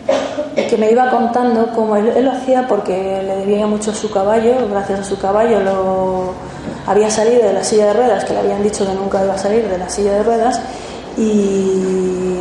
[0.56, 4.54] y que me iba contando cómo él, lo hacía porque le debía mucho su caballo,
[4.70, 6.32] gracias a su caballo lo
[6.86, 9.38] había salido de la silla de ruedas, que le habían dicho que nunca iba a
[9.38, 10.60] salir de la silla de ruedas
[11.18, 12.38] y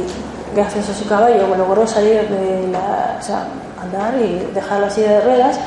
[0.56, 3.48] gracias a su caballo logró salir de la, o sea,
[3.82, 5.60] andar y dejar la silla de ruedas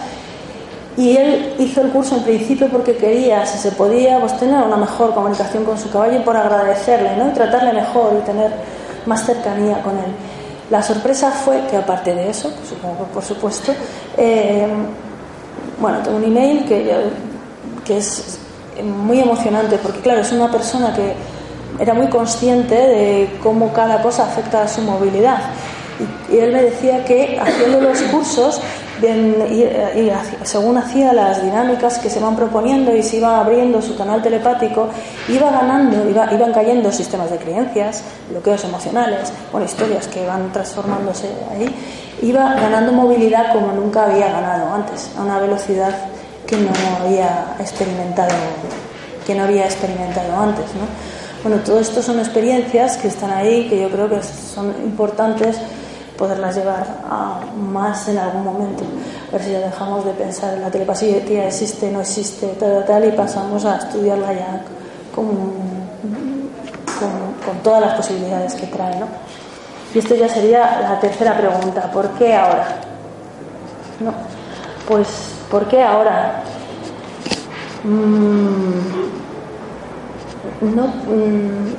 [0.97, 4.77] y él hizo el curso en principio porque quería, si se podía, pues tener una
[4.77, 7.29] mejor comunicación con su caballo y por agradecerle, ¿no?
[7.29, 8.51] Y tratarle mejor y tener
[9.09, 10.13] más cercanía con él.
[10.71, 12.53] La sorpresa fue que aparte de eso,
[13.13, 13.73] por supuesto,
[14.19, 14.67] eh,
[15.81, 18.39] bueno, tengo un email que, es
[18.85, 21.15] muy emocionante porque claro, es una persona que
[21.83, 25.39] era muy consciente de cómo cada cosa afecta a su movilidad.
[26.31, 28.61] Y él me decía que haciendo los cursos
[30.45, 34.89] según hacía las dinámicas que se van proponiendo y se iba abriendo su canal telepático,
[35.29, 41.29] iba ganando, iba, iban cayendo sistemas de creencias, bloqueos emocionales, bueno, historias que van transformándose
[41.53, 41.75] ahí,
[42.23, 45.95] iba ganando movilidad como nunca había ganado antes, a una velocidad
[46.47, 46.71] que no
[47.01, 48.35] había experimentado,
[49.27, 51.19] que no había experimentado antes, ¿no?
[51.43, 55.57] Bueno, todo esto son experiencias que están ahí, que yo creo que son importantes
[56.19, 58.83] poderlas llevar a más en algún momento.
[59.29, 63.05] A ver si ya dejamos de pensar en la telepatía existe, no existe, tal, tal,
[63.05, 64.63] y pasamos a estudiarla ya
[65.15, 65.29] con,
[66.99, 68.99] con, todas las posibilidades que trae.
[68.99, 69.07] ¿no?
[69.95, 72.81] Y esto ya sería la tercera pregunta, ¿por qué ahora?
[74.01, 74.13] No,
[74.87, 75.09] pues,
[75.51, 76.43] ¿por qué ahora?
[77.85, 79.09] Mm,
[80.75, 81.75] no, mm,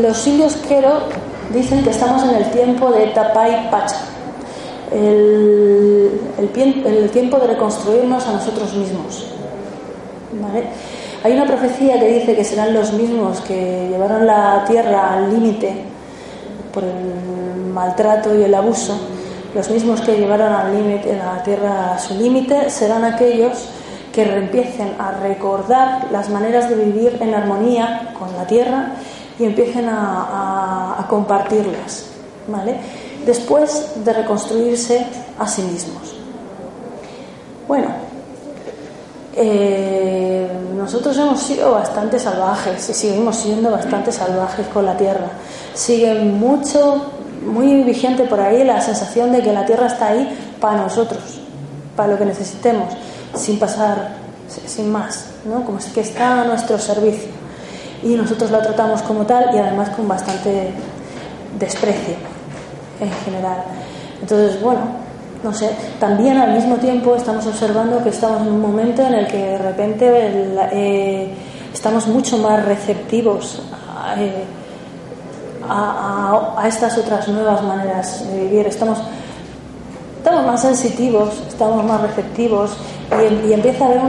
[0.00, 1.02] los indios quiero
[1.52, 4.00] dicen que estamos en el tiempo de Tapai Pacha,
[4.92, 9.26] el, el, tiempo de reconstruirnos a nosotros mismos.
[11.24, 15.82] Hay una profecía que dice que serán los mismos que llevaron la tierra al límite
[16.72, 18.98] por el maltrato y el abuso,
[19.54, 23.68] los mismos que llevaron al límite la tierra a su límite serán aquellos
[24.12, 28.92] que empiecen a recordar las maneras de vivir en armonía con la tierra
[29.38, 32.04] y empiecen a, compartirlas,
[32.48, 32.76] ¿vale?
[33.24, 35.06] Después de reconstruirse
[35.38, 36.14] a sí mismos.
[37.66, 37.88] Bueno,
[39.34, 45.28] eh, nosotros hemos sido bastante salvajes y seguimos siendo bastante salvajes con la Tierra.
[45.72, 47.02] Sigue mucho,
[47.46, 50.28] muy vigente por ahí la sensación de que la Tierra está ahí
[50.60, 51.40] para nosotros,
[51.96, 52.92] para lo que necesitemos,
[53.34, 54.16] sin pasar,
[54.66, 55.64] sin más, ¿no?
[55.64, 57.37] como si que está a nuestro servicio.
[58.02, 60.70] Y nosotros la tratamos como tal y además con bastante
[61.58, 62.14] desprecio
[63.00, 63.64] en general.
[64.20, 64.80] Entonces, bueno,
[65.42, 65.70] no sé,
[66.00, 69.58] también al mismo tiempo estamos observando que estamos en un momento en el que de
[69.58, 70.06] repente
[70.72, 71.32] eh,
[71.72, 73.62] estamos mucho más receptivos
[74.16, 74.44] eh,
[75.68, 78.66] a, estas otras nuevas maneras de vivir.
[78.66, 78.98] Estamos,
[80.18, 82.76] estamos más sensitivos, estamos más receptivos
[83.46, 84.00] y, empieza a haber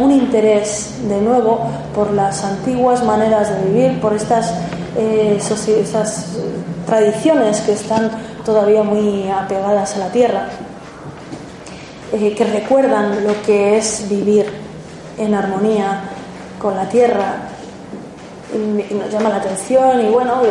[0.00, 1.60] un interés de nuevo
[1.94, 4.54] por las antiguas maneras de vivir, por estas
[4.96, 6.26] eh, esas
[6.86, 8.10] tradiciones que están
[8.44, 10.48] todavía muy apegadas a la tierra,
[12.12, 14.46] eh, que recuerdan lo que es vivir
[15.18, 16.04] en armonía
[16.60, 17.48] con la tierra.
[18.54, 20.42] Y, nos llama la atención y bueno,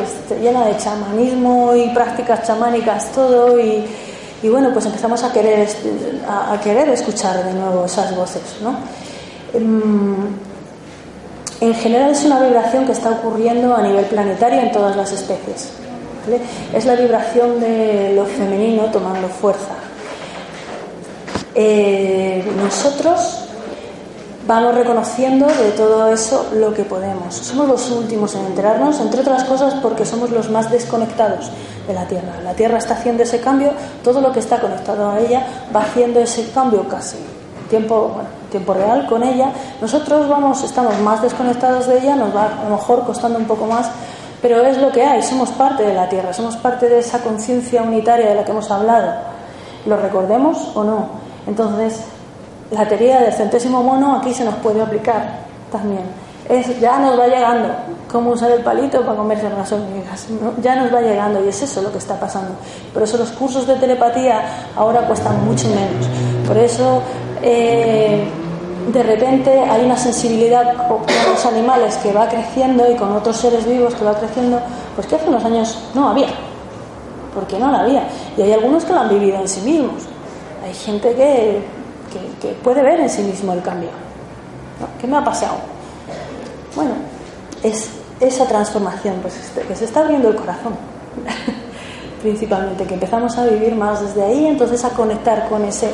[0.42, 3.86] llena de chamanismo y prácticas chamánicas todo y,
[4.50, 5.68] bueno, pues empezamos a querer,
[6.28, 8.76] a, querer escuchar de nuevo esas voces, ¿no?
[9.54, 10.16] Em,
[11.62, 15.70] en general es una vibración que está ocurriendo a nivel planetario en todas las especies.
[16.74, 19.76] Es la vibración de lo femenino tomando fuerza.
[21.56, 23.46] Eh, nosotros
[24.46, 27.36] vamos reconociendo de todo eso lo que podemos.
[27.36, 31.50] Somos los últimos en enterarnos, entre otras cosas porque somos los más desconectados
[31.88, 32.40] de la Tierra.
[32.44, 33.72] La Tierra está haciendo ese cambio,
[34.04, 35.46] todo lo que está conectado a ella
[35.76, 37.18] va haciendo ese cambio casi.
[37.70, 38.18] Tiempo,
[38.52, 39.52] tiempo real con ella.
[39.82, 43.66] Nosotros vamos, estamos más desconectados de ella, nos va a lo mejor costando un poco
[43.66, 43.90] más
[44.44, 47.82] pero es lo que hay, somos parte de la Tierra, somos parte de esa conciencia
[47.82, 49.14] unitaria de la que hemos hablado.
[49.86, 51.08] ¿Lo recordemos o no?
[51.48, 52.02] Entonces,
[52.70, 55.40] la teoría del centésimo mono aquí se nos puede aplicar
[55.72, 56.04] también.
[56.50, 57.70] Es, ya nos va llegando
[58.12, 60.28] cómo usar el palito para comerse las hormigas.
[60.62, 62.52] Ya nos va llegando y es eso lo que está pasando.
[62.94, 64.42] Por eso los cursos de telepatía
[64.76, 66.08] ahora cuestan mucho menos.
[66.46, 67.02] Por eso
[67.42, 68.26] eh,
[68.92, 73.66] de repente hay una sensibilidad con los animales que va creciendo y con otros seres
[73.66, 74.60] vivos que va creciendo,
[74.96, 76.28] pues que hace unos años no había,
[77.34, 78.08] porque no la había.
[78.38, 80.04] Y hay algunos que lo han vivido en sí mismos.
[80.64, 81.62] Hay gente que,
[82.42, 83.90] que, puede ver en sí mismo el cambio.
[85.00, 85.73] ¿Qué me ha pasado?
[86.76, 86.94] Bueno,
[87.64, 87.90] es
[88.20, 90.74] esa transformación pues, este, que se está abriendo el corazón,
[92.22, 95.90] principalmente, que empezamos a vivir más desde ahí, entonces a conectar con ese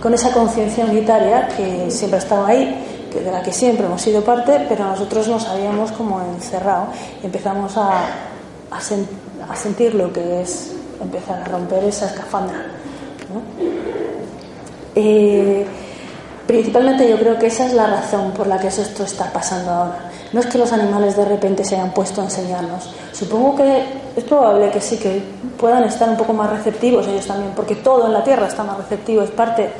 [0.00, 4.00] con esa conciencia unitaria que siempre ha estado ahí, que de la que siempre hemos
[4.00, 6.86] sido parte, pero nosotros nos habíamos como encerrado
[7.22, 8.04] y empezamos a,
[8.70, 10.72] a, sentir lo que es
[11.02, 12.66] empezar a romper esa escafandra.
[14.94, 15.66] Eh,
[16.46, 20.07] principalmente yo creo que esa es la razón por la que esto está pasando ahora.
[20.32, 22.90] No es que los animales de repente se hayan puesto a enseñarnos.
[23.12, 23.84] Supongo que
[24.16, 25.22] es probable que sí, que
[25.58, 28.76] puedan estar un poco más receptivos ellos también, porque todo en la Tierra está más
[28.76, 29.70] receptivo, es parte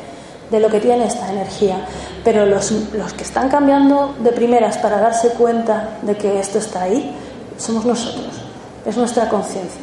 [0.50, 1.76] de lo que tiene esta energía.
[2.24, 6.82] Pero los, los que están cambiando de primeras para darse cuenta de que esto está
[6.82, 7.14] ahí,
[7.58, 8.40] somos nosotros,
[8.86, 9.82] es nuestra conciencia.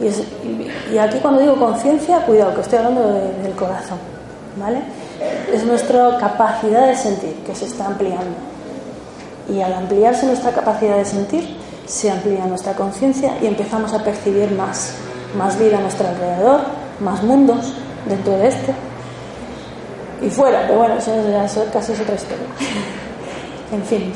[0.00, 3.02] Y, y, aquí cuando digo conciencia, cuidado, que estoy hablando
[3.42, 3.98] del corazón,
[4.56, 4.80] ¿vale?
[5.52, 8.36] Es nuestra capacidad de sentir que se está ampliando.
[9.48, 11.56] Y al ampliarse nuestra capacidad de sentir,
[11.86, 14.94] se amplía nuestra conciencia y empezamos a percibir más,
[15.36, 16.60] más vida a nuestro alrededor,
[17.00, 17.72] más mundos
[18.06, 18.74] dentro de este,
[20.20, 22.46] y fuera, pero bueno, eso, casi es otra historia.
[23.72, 24.12] en fin,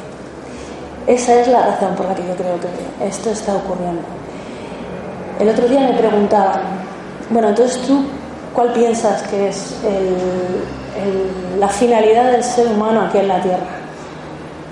[1.06, 4.02] esa es la razón por la que yo creo que esto está ocurriendo.
[5.38, 6.60] El otro día me preguntaban,
[7.30, 8.04] bueno, entonces tú,
[8.54, 9.76] ¿cuál piensas que es
[11.58, 13.66] la finalidad del ser humano aquí en la Tierra?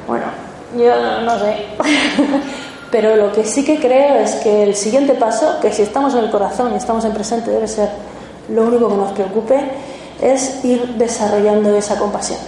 [0.06, 0.26] Bueno,
[0.76, 1.56] yo no sé.
[2.90, 6.24] Pero lo que sí que creo es que el siguiente paso, que si estamos en
[6.24, 7.88] el corazón y estamos en presente, debe ser
[8.48, 9.60] lo único que nos preocupe,
[10.20, 12.38] es ir desarrollando esa compasión,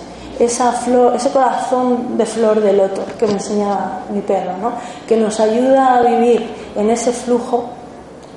[0.41, 4.73] esa flor, ese corazón de flor de loto que me enseñaba mi perro, ¿no?
[5.07, 6.45] que nos ayuda a vivir
[6.75, 7.71] en ese flujo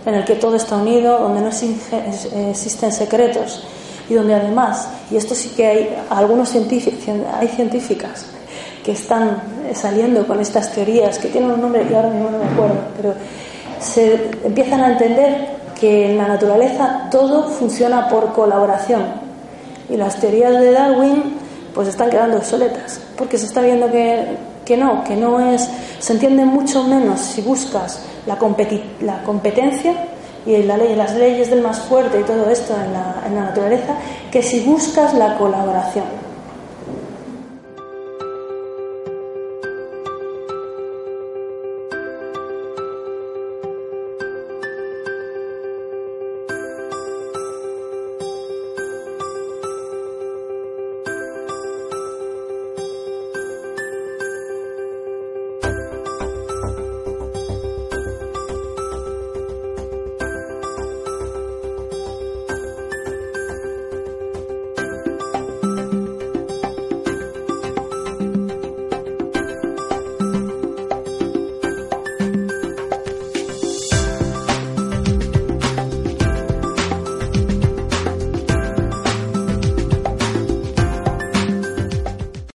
[0.06, 3.64] en el que todo está unido, donde no existen secretos
[4.08, 7.04] y donde además, y esto sí que hay algunos científicos,
[7.40, 8.28] hay científicas
[8.86, 9.42] que están
[9.74, 13.16] saliendo con estas teorías que tienen un nombre que ahora mismo no me acuerdo, pero
[13.80, 19.04] se empiezan a entender que en la naturaleza todo funciona por colaboración,
[19.90, 21.36] y las teorías de Darwin
[21.74, 25.68] pues están quedando obsoletas, porque se está viendo que, que no, que no es,
[25.98, 28.38] se entiende mucho menos si buscas la,
[29.02, 29.94] la competencia
[30.46, 32.76] y la ley, las leyes del más fuerte y todo esto
[33.26, 33.96] en la naturaleza,
[34.32, 36.25] que si buscas la colaboración.